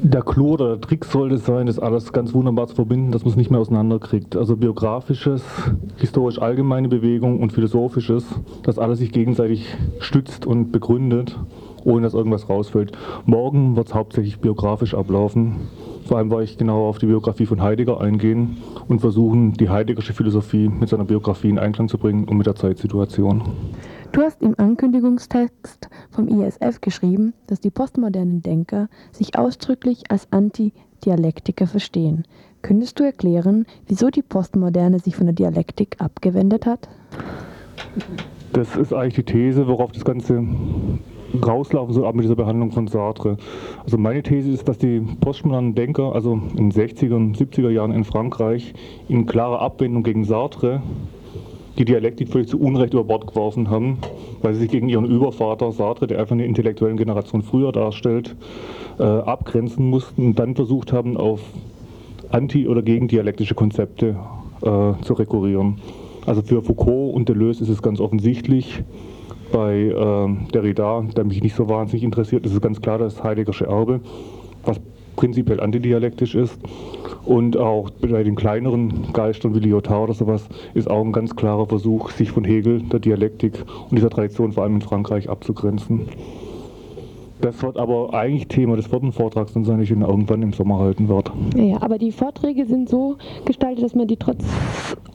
Der 0.04 0.22
Clou 0.22 0.52
oder 0.54 0.70
der 0.70 0.80
Trick 0.80 1.04
sollte 1.04 1.38
sein, 1.38 1.66
das 1.66 1.78
alles 1.78 2.12
ganz 2.12 2.34
wunderbar 2.34 2.66
zu 2.66 2.74
verbinden, 2.74 3.12
dass 3.12 3.22
man 3.22 3.30
es 3.30 3.36
nicht 3.36 3.50
mehr 3.50 3.60
auseinanderkriegt. 3.60 4.36
Also 4.36 4.56
biografisches, 4.56 5.44
historisch 5.96 6.40
allgemeine 6.40 6.88
Bewegung 6.88 7.40
und 7.40 7.52
philosophisches, 7.52 8.24
dass 8.62 8.78
alles 8.78 8.98
sich 8.98 9.12
gegenseitig 9.12 9.66
stützt 10.00 10.46
und 10.46 10.72
begründet, 10.72 11.38
ohne 11.84 12.02
dass 12.02 12.14
irgendwas 12.14 12.48
rausfällt. 12.48 12.92
Morgen 13.26 13.76
wird 13.76 13.88
es 13.88 13.94
hauptsächlich 13.94 14.40
biografisch 14.40 14.94
ablaufen. 14.94 15.68
Vor 16.06 16.18
allem 16.18 16.30
weil 16.30 16.44
ich 16.44 16.58
genau 16.58 16.88
auf 16.88 16.98
die 16.98 17.06
Biografie 17.06 17.46
von 17.46 17.62
Heidegger 17.62 18.00
eingehen 18.00 18.56
und 18.88 19.00
versuchen, 19.00 19.52
die 19.52 19.68
Heideggersche 19.68 20.14
Philosophie 20.14 20.68
mit 20.68 20.88
seiner 20.88 21.04
Biografie 21.04 21.48
in 21.48 21.58
Einklang 21.58 21.88
zu 21.88 21.98
bringen 21.98 22.24
und 22.24 22.36
mit 22.36 22.46
der 22.46 22.56
Zeitsituation. 22.56 23.42
Du 24.12 24.20
hast 24.20 24.42
im 24.42 24.54
Ankündigungstext 24.58 25.88
vom 26.10 26.28
ISF 26.28 26.82
geschrieben, 26.82 27.32
dass 27.46 27.60
die 27.60 27.70
postmodernen 27.70 28.42
Denker 28.42 28.90
sich 29.10 29.38
ausdrücklich 29.38 30.10
als 30.10 30.28
Anti-Dialektiker 30.30 31.66
verstehen. 31.66 32.24
Könntest 32.60 33.00
du 33.00 33.04
erklären, 33.04 33.64
wieso 33.86 34.10
die 34.10 34.20
Postmoderne 34.20 34.98
sich 34.98 35.16
von 35.16 35.26
der 35.26 35.34
Dialektik 35.34 35.96
abgewendet 35.98 36.66
hat? 36.66 36.90
Das 38.52 38.76
ist 38.76 38.92
eigentlich 38.92 39.14
die 39.14 39.32
These, 39.32 39.66
worauf 39.66 39.92
das 39.92 40.04
Ganze 40.04 40.44
rauslaufen 41.42 41.94
soll, 41.94 42.06
ab 42.06 42.14
mit 42.14 42.24
dieser 42.24 42.36
Behandlung 42.36 42.70
von 42.70 42.88
Sartre. 42.88 43.38
Also 43.82 43.96
meine 43.96 44.22
These 44.22 44.50
ist, 44.50 44.68
dass 44.68 44.76
die 44.76 45.00
postmodernen 45.00 45.74
Denker, 45.74 46.14
also 46.14 46.34
in 46.34 46.68
den 46.68 46.72
60er 46.72 47.14
und 47.14 47.38
70er 47.38 47.70
Jahren 47.70 47.92
in 47.92 48.04
Frankreich, 48.04 48.74
in 49.08 49.24
klarer 49.24 49.62
Abwendung 49.62 50.02
gegen 50.02 50.24
Sartre 50.24 50.82
die 51.78 51.84
Dialektik 51.84 52.28
völlig 52.28 52.48
zu 52.48 52.60
Unrecht 52.60 52.92
über 52.92 53.04
Bord 53.04 53.26
geworfen 53.26 53.70
haben, 53.70 53.98
weil 54.42 54.54
sie 54.54 54.60
sich 54.60 54.70
gegen 54.70 54.88
ihren 54.88 55.06
Übervater 55.06 55.72
Sartre, 55.72 56.06
der 56.06 56.20
einfach 56.20 56.34
eine 56.34 56.44
intellektuelle 56.44 56.96
Generation 56.96 57.42
früher 57.42 57.72
darstellt, 57.72 58.36
äh, 58.98 59.02
abgrenzen 59.02 59.88
mussten 59.88 60.26
und 60.26 60.38
dann 60.38 60.54
versucht 60.54 60.92
haben, 60.92 61.16
auf 61.16 61.40
anti- 62.30 62.68
oder 62.68 62.82
gegendialektische 62.82 63.54
Konzepte 63.54 64.16
äh, 64.62 64.92
zu 65.02 65.14
rekurrieren. 65.14 65.78
Also 66.26 66.42
für 66.42 66.62
Foucault 66.62 67.14
und 67.14 67.28
Deleuze 67.28 67.64
ist 67.64 67.68
es 67.68 67.82
ganz 67.82 68.00
offensichtlich, 68.00 68.82
bei 69.52 69.74
äh, 69.74 70.50
Derrida, 70.52 71.02
der 71.14 71.24
mich 71.24 71.42
nicht 71.42 71.54
so 71.54 71.68
wahnsinnig 71.68 72.02
interessiert, 72.02 72.46
ist 72.46 72.54
es 72.54 72.60
ganz 72.60 72.80
klar 72.80 72.98
das 72.98 73.22
Heideggersche 73.22 73.66
Erbe, 73.66 74.00
was 74.64 74.80
prinzipiell 75.14 75.60
antidialektisch 75.60 76.34
ist. 76.34 76.58
Und 77.24 77.56
auch 77.56 77.90
bei 77.90 78.22
den 78.24 78.34
kleineren 78.34 79.12
Geistern 79.12 79.54
wie 79.54 79.60
Lyotard 79.60 80.04
oder 80.04 80.14
sowas 80.14 80.48
ist 80.74 80.90
auch 80.90 81.04
ein 81.04 81.12
ganz 81.12 81.36
klarer 81.36 81.66
Versuch, 81.66 82.10
sich 82.10 82.32
von 82.32 82.44
Hegel, 82.44 82.82
der 82.82 82.98
Dialektik 82.98 83.64
und 83.88 83.96
dieser 83.96 84.10
Tradition 84.10 84.52
vor 84.52 84.64
allem 84.64 84.76
in 84.76 84.82
Frankreich 84.82 85.28
abzugrenzen. 85.28 86.08
Das 87.42 87.60
wird 87.60 87.76
aber 87.76 88.14
eigentlich 88.14 88.46
Thema 88.46 88.76
des 88.76 88.86
vierten 88.86 89.10
Vortrags 89.10 89.52
dann 89.52 89.64
sein, 89.64 89.78
den 89.78 89.82
ich 89.82 89.90
irgendwann 89.90 90.42
im 90.42 90.52
Sommer 90.52 90.78
halten 90.78 91.08
werde. 91.08 91.32
Ja, 91.56 91.82
aber 91.82 91.98
die 91.98 92.12
Vorträge 92.12 92.66
sind 92.66 92.88
so 92.88 93.16
gestaltet, 93.44 93.84
dass 93.84 93.96
man 93.96 94.06
die 94.06 94.16
trotz 94.16 94.44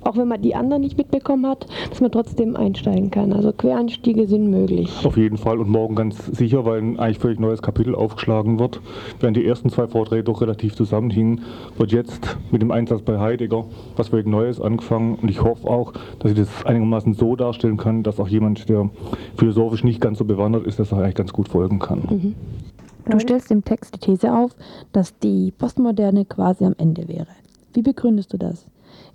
auch 0.03 0.17
auch 0.17 0.21
wenn 0.21 0.27
man 0.27 0.41
die 0.41 0.55
anderen 0.55 0.81
nicht 0.81 0.97
mitbekommen 0.97 1.45
hat, 1.45 1.67
dass 1.89 2.01
man 2.01 2.11
trotzdem 2.11 2.55
einsteigen 2.55 3.11
kann. 3.11 3.33
Also 3.33 3.51
Quereinstiege 3.51 4.25
sind 4.25 4.49
möglich. 4.49 4.91
Auf 5.03 5.17
jeden 5.17 5.37
Fall 5.37 5.59
und 5.59 5.69
morgen 5.69 5.95
ganz 5.95 6.25
sicher, 6.25 6.65
weil 6.65 6.79
ein 6.79 6.99
eigentlich 6.99 7.19
völlig 7.19 7.39
neues 7.39 7.61
Kapitel 7.61 7.93
aufgeschlagen 7.93 8.59
wird. 8.59 8.81
Während 9.19 9.37
die 9.37 9.45
ersten 9.45 9.69
zwei 9.69 9.87
Vorträge 9.87 10.23
doch 10.23 10.41
relativ 10.41 10.75
zusammenhingen, 10.75 11.41
wird 11.77 11.91
jetzt 11.91 12.37
mit 12.51 12.61
dem 12.61 12.71
Einsatz 12.71 13.01
bei 13.01 13.19
Heidegger 13.19 13.65
was 13.95 14.09
völlig 14.09 14.27
Neues 14.27 14.59
angefangen 14.59 15.15
und 15.21 15.29
ich 15.29 15.43
hoffe 15.43 15.67
auch, 15.67 15.93
dass 16.19 16.31
ich 16.31 16.37
das 16.37 16.65
einigermaßen 16.65 17.13
so 17.13 17.35
darstellen 17.35 17.77
kann, 17.77 18.03
dass 18.03 18.19
auch 18.19 18.27
jemand, 18.27 18.69
der 18.69 18.89
philosophisch 19.35 19.83
nicht 19.83 20.01
ganz 20.01 20.17
so 20.17 20.25
bewandert 20.25 20.65
ist, 20.65 20.79
das 20.79 20.93
eigentlich 20.93 21.15
ganz 21.15 21.33
gut 21.33 21.49
folgen 21.49 21.79
kann. 21.79 22.01
Mhm. 22.17 22.36
Du 23.10 23.19
stellst 23.19 23.51
im 23.51 23.63
Text 23.63 23.95
die 23.95 23.99
These 23.99 24.34
auf, 24.34 24.56
dass 24.91 25.17
die 25.19 25.51
Postmoderne 25.51 26.25
quasi 26.25 26.65
am 26.65 26.75
Ende 26.77 27.08
wäre. 27.08 27.27
Wie 27.73 27.82
begründest 27.82 28.34
du 28.34 28.38
das? 28.38 28.65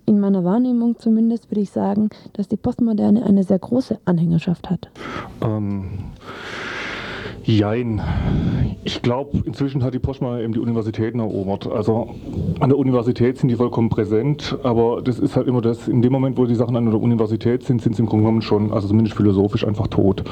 In 0.07 0.19
meiner 0.19 0.45
Wahrnehmung 0.45 0.99
zumindest 0.99 1.51
würde 1.51 1.61
ich 1.61 1.71
sagen, 1.71 2.09
dass 2.33 2.49
die 2.49 2.57
Postmoderne 2.57 3.25
eine 3.25 3.45
sehr 3.45 3.59
große 3.59 3.99
Anhängerschaft 4.05 4.71
hat. 4.71 4.91
Ähm, 5.43 5.91
jein. 7.45 8.01
Ich 8.85 9.03
glaube, 9.03 9.43
inzwischen 9.45 9.83
hat 9.83 9.95
die 9.95 9.99
Postmoderne 9.99 10.43
eben 10.43 10.53
die 10.53 10.59
Universitäten 10.59 11.21
erobert. 11.21 11.67
Also 11.67 12.15
an 12.61 12.69
der 12.69 12.79
Universität 12.79 13.39
sind 13.39 13.49
die 13.49 13.57
vollkommen 13.57 13.89
präsent, 13.89 14.57
aber 14.63 15.03
das 15.03 15.19
ist 15.19 15.37
halt 15.37 15.47
immer 15.47 15.61
das, 15.61 15.89
in 15.89 16.03
dem 16.03 16.13
Moment, 16.13 16.37
wo 16.39 16.47
die 16.47 16.55
Sachen 16.55 16.77
an 16.77 16.87
der 16.87 17.01
Universität 17.01 17.63
sind, 17.65 17.83
sind 17.83 17.97
sie 17.97 18.03
im 18.03 18.09
Grunde 18.09 18.25
genommen 18.25 18.43
schon, 18.43 18.73
also 18.73 18.89
zumindest 18.89 19.17
philosophisch, 19.17 19.67
einfach 19.67 19.89
tot. 19.89 20.25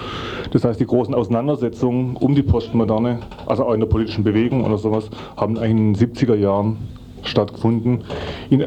Das 0.52 0.64
heißt, 0.64 0.80
die 0.80 0.86
großen 0.86 1.14
Auseinandersetzungen 1.14 2.16
um 2.16 2.34
die 2.34 2.42
Postmoderne, 2.42 3.20
also 3.46 3.64
auch 3.64 3.74
in 3.74 3.80
der 3.80 3.86
politischen 3.86 4.24
Bewegung 4.24 4.64
oder 4.64 4.78
sowas, 4.78 5.10
haben 5.36 5.56
in 5.56 5.94
den 5.94 5.96
70er 5.96 6.34
Jahren 6.34 6.76
stattgefunden, 7.22 8.04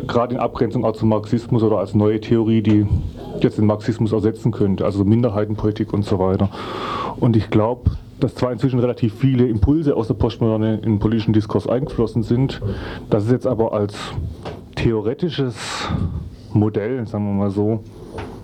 gerade 0.08 0.36
in 0.36 0.40
Abgrenzung 0.40 0.86
auch 0.86 0.94
zum 0.94 1.10
Marxismus 1.10 1.64
oder 1.64 1.80
als 1.80 1.96
neue 1.96 2.20
Theorie, 2.22 2.62
die 2.62 2.86
jetzt 3.42 3.58
den 3.58 3.66
Marxismus 3.66 4.12
ersetzen 4.12 4.52
könnte, 4.52 4.86
also 4.86 5.04
Minderheitenpolitik 5.04 5.92
und 5.92 6.06
so 6.06 6.20
weiter. 6.20 6.50
Und 7.20 7.36
ich 7.36 7.50
glaube, 7.50 7.92
dass 8.24 8.36
zwar 8.36 8.54
inzwischen 8.54 8.80
relativ 8.80 9.14
viele 9.14 9.48
Impulse 9.48 9.96
aus 9.96 10.08
der 10.08 10.14
Postmoderne 10.14 10.76
in 10.76 10.94
den 10.94 11.00
politischen 11.00 11.34
Diskurs 11.34 11.68
eingeflossen 11.68 12.24
sind, 12.24 12.62
dass 13.10 13.26
es 13.26 13.32
jetzt 13.32 13.48
aber 13.48 13.74
als 13.74 13.96
theoretisches 14.76 15.56
Modell, 16.54 17.06
sagen 17.06 17.26
wir 17.26 17.34
mal 17.34 17.52
so, 17.52 17.82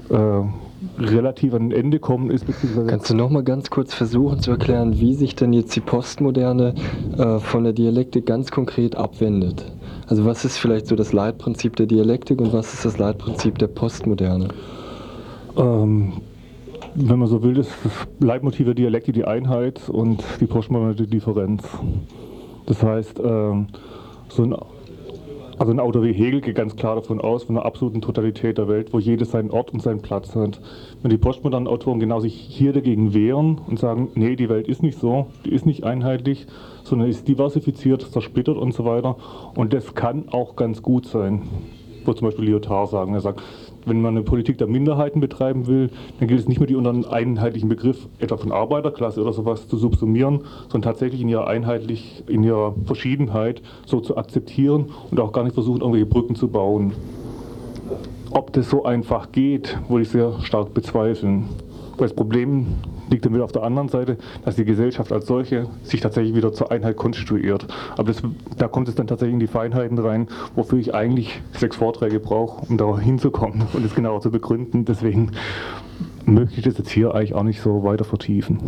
äh, 0.10 1.02
relativ 1.02 1.54
an 1.54 1.68
ein 1.68 1.72
Ende 1.72 2.00
kommen 2.00 2.30
ist. 2.30 2.46
Kannst 2.88 3.10
du 3.10 3.16
noch 3.16 3.30
mal 3.30 3.44
ganz 3.44 3.70
kurz 3.70 3.94
versuchen 3.94 4.40
zu 4.40 4.52
erklären, 4.52 5.00
wie 5.00 5.14
sich 5.14 5.36
denn 5.36 5.54
jetzt 5.54 5.76
die 5.76 5.82
Postmoderne 5.82 6.74
äh, 7.18 7.40
von 7.40 7.64
der 7.64 7.74
Dialektik 7.74 8.26
ganz 8.26 8.52
konkret 8.52 8.96
abwendet? 8.96 9.66
Also 10.08 10.26
was 10.26 10.44
ist 10.44 10.58
vielleicht 10.58 10.88
so 10.88 10.96
das 10.96 11.14
Leitprinzip 11.14 11.76
der 11.76 11.86
Dialektik 11.86 12.42
und 12.42 12.52
was 12.52 12.74
ist 12.74 12.84
das 12.84 12.98
Leitprinzip 12.98 13.58
der 13.60 13.68
Postmoderne? 13.68 14.50
Ähm, 15.58 16.14
wenn 17.02 17.20
man 17.20 17.28
so 17.28 17.42
will, 17.44 17.58
ist 17.58 17.72
das 17.84 18.08
Leitmotiv 18.20 18.66
der 18.66 18.76
Dialektik 18.76 19.16
die 19.16 19.26
Einheit 19.26 19.90
und 19.90 20.24
die 20.40 20.46
Postmoderne 20.46 20.96
Differenz. 20.96 21.64
Das 22.66 22.84
heißt, 22.84 23.20
ähm, 23.24 23.68
so 24.28 24.44
ein 24.44 24.56
also 25.58 25.74
ein 25.74 25.82
Autor 25.82 26.04
wie 26.04 26.14
Hegel 26.14 26.40
geht 26.40 26.56
ganz 26.56 26.78
klar 26.78 26.96
davon 26.96 27.20
aus, 27.20 27.44
von 27.44 27.58
einer 27.58 27.66
absoluten 27.66 28.00
Totalität 28.00 28.58
der 28.58 28.70
Welt, 28.70 28.94
wo 28.94 29.00
jedes 29.00 29.32
seinen 29.32 29.52
Ort 29.52 29.74
und 29.74 29.82
seinen 29.82 30.02
Platz 30.02 30.34
hat. 30.34 30.62
Wenn 31.02 31.12
die 31.12 31.18
postmodernen 31.18 31.68
Autoren 31.68 32.00
genau 32.00 32.22
sich 32.22 32.34
hier 32.34 32.72
dagegen 32.72 33.14
wehren 33.14 33.60
und 33.68 33.78
sagen, 33.78 34.08
nee, 34.16 34.38
die 34.38 34.48
Welt 34.48 34.70
ist 34.70 34.82
nicht 34.82 34.98
so, 34.98 35.28
die 35.44 35.52
ist 35.52 35.66
nicht 35.66 35.84
einheitlich, 35.84 36.48
sondern 36.86 37.10
ist 37.10 37.28
diversifiziert, 37.28 38.04
zersplittert 38.04 38.56
und 38.56 38.74
so 38.74 38.86
weiter. 38.86 39.18
Und 39.54 39.74
das 39.74 39.96
kann 39.96 40.30
auch 40.30 40.56
ganz 40.56 40.82
gut 40.82 41.06
sein, 41.06 41.42
würde 42.06 42.20
zum 42.20 42.30
Beispiel 42.30 42.46
Lyotard 42.46 42.90
sagen. 42.90 43.14
Er 43.14 43.20
sagt, 43.20 43.42
wenn 43.86 44.02
man 44.02 44.16
eine 44.16 44.24
Politik 44.24 44.58
der 44.58 44.68
Minderheiten 44.68 45.20
betreiben 45.20 45.68
will, 45.68 45.90
dann 46.20 46.28
gilt 46.28 46.40
es 46.40 46.48
nicht 46.48 46.60
mehr, 46.60 46.68
die 46.68 46.76
unter 46.76 46.90
einen 46.90 47.06
einheitlichen 47.06 47.70
Begriff, 47.70 48.08
etwa 48.20 48.38
von 48.38 48.52
Arbeiterklasse 48.52 49.22
oder 49.22 49.34
sowas, 49.34 49.68
zu 49.68 49.78
subsumieren, 49.78 50.42
sondern 50.70 50.92
tatsächlich 50.92 51.22
in 51.22 51.30
ihrer 51.30 51.48
einheitlich, 51.48 52.24
in 52.28 52.44
ihrer 52.44 52.74
Verschiedenheit 52.86 53.62
so 53.86 54.00
zu 54.00 54.18
akzeptieren 54.18 54.88
und 55.12 55.20
auch 55.20 55.32
gar 55.32 55.44
nicht 55.44 55.54
versuchen, 55.54 55.82
irgendwelche 55.82 56.06
Brücken 56.06 56.36
zu 56.36 56.48
bauen. 56.48 56.94
Ob 58.32 58.54
das 58.54 58.70
so 58.70 58.84
einfach 58.84 59.32
geht, 59.32 59.78
würde 59.88 60.04
ich 60.04 60.10
sehr 60.10 60.40
stark 60.42 60.74
bezweifeln. 60.74 61.46
Weil 61.98 62.08
das 62.08 62.16
Problem 62.16 62.68
liegt 63.10 63.26
damit 63.26 63.42
auf 63.42 63.52
der 63.52 63.64
anderen 63.64 63.90
Seite, 63.90 64.18
dass 64.46 64.56
die 64.56 64.66
Gesellschaft 64.66 65.12
als 65.12 65.28
solche 65.28 65.68
sich 65.84 66.02
tatsächlich 66.02 66.36
wieder 66.36 66.54
zur 66.54 66.72
Einheit 66.72 66.96
konstituiert. 66.96 67.68
Aber 67.94 68.04
das, 68.04 68.22
da 68.58 68.68
kommt 68.68 68.88
es 68.88 68.96
dann 68.96 69.08
tatsächlich 69.08 69.34
in 69.34 69.40
die 69.40 69.48
Feinheiten 69.48 69.98
rein, 69.98 70.28
wofür 70.56 70.80
ich 70.80 70.94
eigentlich 70.94 71.42
sechs 71.54 71.78
Vorträge 71.78 72.20
brauche, 72.20 72.66
um 72.70 72.78
da 72.78 72.98
hinzukommen 73.00 73.64
und 73.74 73.86
es 73.86 73.96
genauer 73.96 74.22
zu 74.22 74.32
begründen. 74.32 74.86
Deswegen 74.86 75.32
möchte 76.26 76.58
ich 76.58 76.64
das 76.64 76.78
jetzt 76.78 76.92
hier 76.92 77.14
eigentlich 77.16 77.34
auch 77.34 77.44
nicht 77.44 77.62
so 77.62 77.84
weiter 77.84 78.06
vertiefen. 78.06 78.60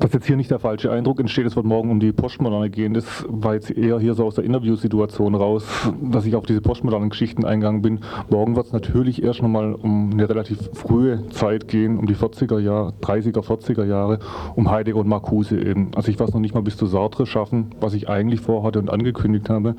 Dass 0.00 0.14
jetzt 0.14 0.26
hier 0.26 0.36
nicht 0.36 0.50
der 0.50 0.58
falsche 0.58 0.90
Eindruck 0.90 1.20
entsteht, 1.20 1.44
es 1.44 1.56
wird 1.56 1.66
morgen 1.66 1.90
um 1.90 2.00
die 2.00 2.10
Postmoderne 2.12 2.70
gehen, 2.70 2.94
das 2.94 3.26
war 3.28 3.52
jetzt 3.52 3.70
eher 3.70 4.00
hier 4.00 4.14
so 4.14 4.24
aus 4.24 4.34
der 4.34 4.44
Interviewsituation 4.44 5.34
raus, 5.34 5.66
dass 6.00 6.24
ich 6.24 6.34
auf 6.34 6.46
diese 6.46 6.62
postmodernen 6.62 7.10
Geschichten 7.10 7.44
eingegangen 7.44 7.82
bin. 7.82 8.00
Morgen 8.30 8.56
wird 8.56 8.64
es 8.64 8.72
natürlich 8.72 9.22
erst 9.22 9.42
nochmal 9.42 9.74
um 9.74 10.10
eine 10.10 10.26
relativ 10.26 10.70
frühe 10.72 11.28
Zeit 11.28 11.68
gehen, 11.68 11.98
um 11.98 12.06
die 12.06 12.16
40er 12.16 12.58
Jahre, 12.60 12.94
30er, 13.02 13.44
40er 13.44 13.84
Jahre, 13.84 14.20
um 14.56 14.70
Heidegger 14.70 15.00
und 15.00 15.06
Marcuse 15.06 15.60
eben. 15.60 15.90
Also 15.94 16.10
ich 16.10 16.18
weiß 16.18 16.32
noch 16.32 16.40
nicht 16.40 16.54
mal 16.54 16.62
bis 16.62 16.78
zu 16.78 16.86
Sartre 16.86 17.26
schaffen, 17.26 17.74
was 17.78 17.92
ich 17.92 18.08
eigentlich 18.08 18.40
vorhatte 18.40 18.78
und 18.78 18.90
angekündigt 18.90 19.50
habe 19.50 19.74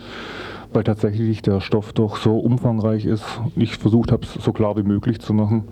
weil 0.74 0.86
tatsächlich 0.86 1.42
der 1.42 1.60
Stoff 1.60 1.92
doch 1.92 2.16
so 2.16 2.40
umfangreich 2.40 3.06
ist. 3.06 3.26
Ich 3.58 3.76
versucht 3.76 4.10
habe, 4.12 4.24
es 4.24 4.34
so 4.36 4.54
klar 4.54 4.78
wie 4.78 4.84
möglich 4.84 5.20
zu 5.20 5.34
machen, 5.34 5.66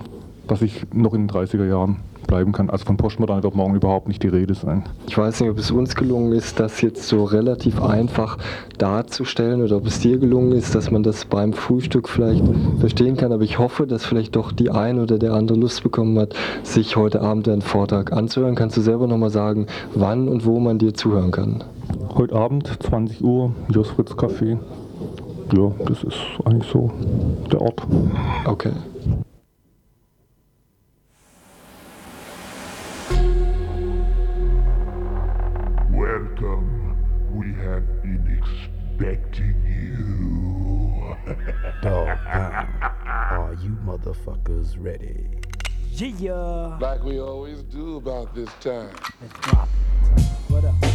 dass 0.50 0.62
ich 0.62 0.86
noch 0.94 1.14
in 1.14 1.28
den 1.28 1.30
30er 1.30 1.66
Jahren 1.66 1.98
bleiben 2.28 2.52
kann. 2.52 2.70
Also 2.70 2.86
von 2.86 2.98
Postmoderne 2.98 3.44
wird 3.44 3.56
morgen 3.56 3.76
überhaupt 3.76 4.08
nicht 4.08 4.22
die 4.22 4.28
Rede 4.28 4.54
sein. 4.54 4.84
Ich 5.08 5.18
weiß 5.18 5.42
nicht, 5.42 5.50
ob 5.50 5.58
es 5.58 5.72
uns 5.72 5.96
gelungen 5.96 6.32
ist, 6.32 6.60
das 6.60 6.82
jetzt 6.82 7.08
so 7.08 7.24
relativ 7.24 7.82
einfach 7.82 8.38
darzustellen 8.78 9.64
oder 9.64 9.78
ob 9.78 9.88
es 9.88 10.00
dir 10.00 10.18
gelungen 10.18 10.52
ist, 10.52 10.76
dass 10.76 10.92
man 10.92 11.04
das 11.04 11.26
beim 11.26 11.54
Frühstück 11.54 12.08
vielleicht 12.08 12.44
verstehen 12.80 13.18
kann. 13.18 13.32
Aber 13.32 13.44
ich 13.44 13.58
hoffe, 13.58 13.88
dass 13.88 14.06
vielleicht 14.06 14.36
doch 14.36 14.52
die 14.52 14.70
ein 14.70 15.00
oder 15.00 15.18
der 15.18 15.34
andere 15.34 15.58
Lust 15.58 15.84
bekommen 15.84 16.18
hat, 16.20 16.36
sich 16.64 16.96
heute 16.96 17.22
Abend 17.22 17.48
einen 17.48 17.62
Vortrag 17.62 18.14
anzuhören. 18.14 18.56
Kannst 18.56 18.78
du 18.78 18.82
selber 18.82 19.08
nochmal 19.08 19.32
sagen, 19.32 19.68
wann 19.96 20.28
und 20.28 20.46
wo 20.46 20.60
man 20.60 20.78
dir 20.78 20.94
zuhören 20.94 21.32
kann? 21.32 21.64
Heute 22.16 22.36
Abend, 22.36 22.78
20 22.82 23.24
Uhr, 23.24 23.52
Jos 23.70 23.90
Fritz 23.90 24.12
Café. 24.12 24.58
Ja, 25.56 25.72
das 25.86 26.04
ist 26.04 26.18
eigentlich 26.46 26.70
so 26.72 26.92
der 27.52 27.62
Ort. 27.62 27.82
Okay. 28.46 28.72
Expecting 39.00 39.64
you. 39.66 41.16
Dog 41.82 42.18
pound. 42.26 42.68
Are 43.06 43.58
you 43.62 43.72
motherfuckers 43.86 44.76
ready? 44.78 45.28
Yeah. 45.92 46.78
Like 46.80 47.04
we 47.04 47.20
always 47.20 47.62
do 47.64 47.98
about 47.98 48.36
this 48.36 48.50
time. 48.62 48.94
Let's 49.22 49.34
drop 49.42 49.70
it. 50.84 50.88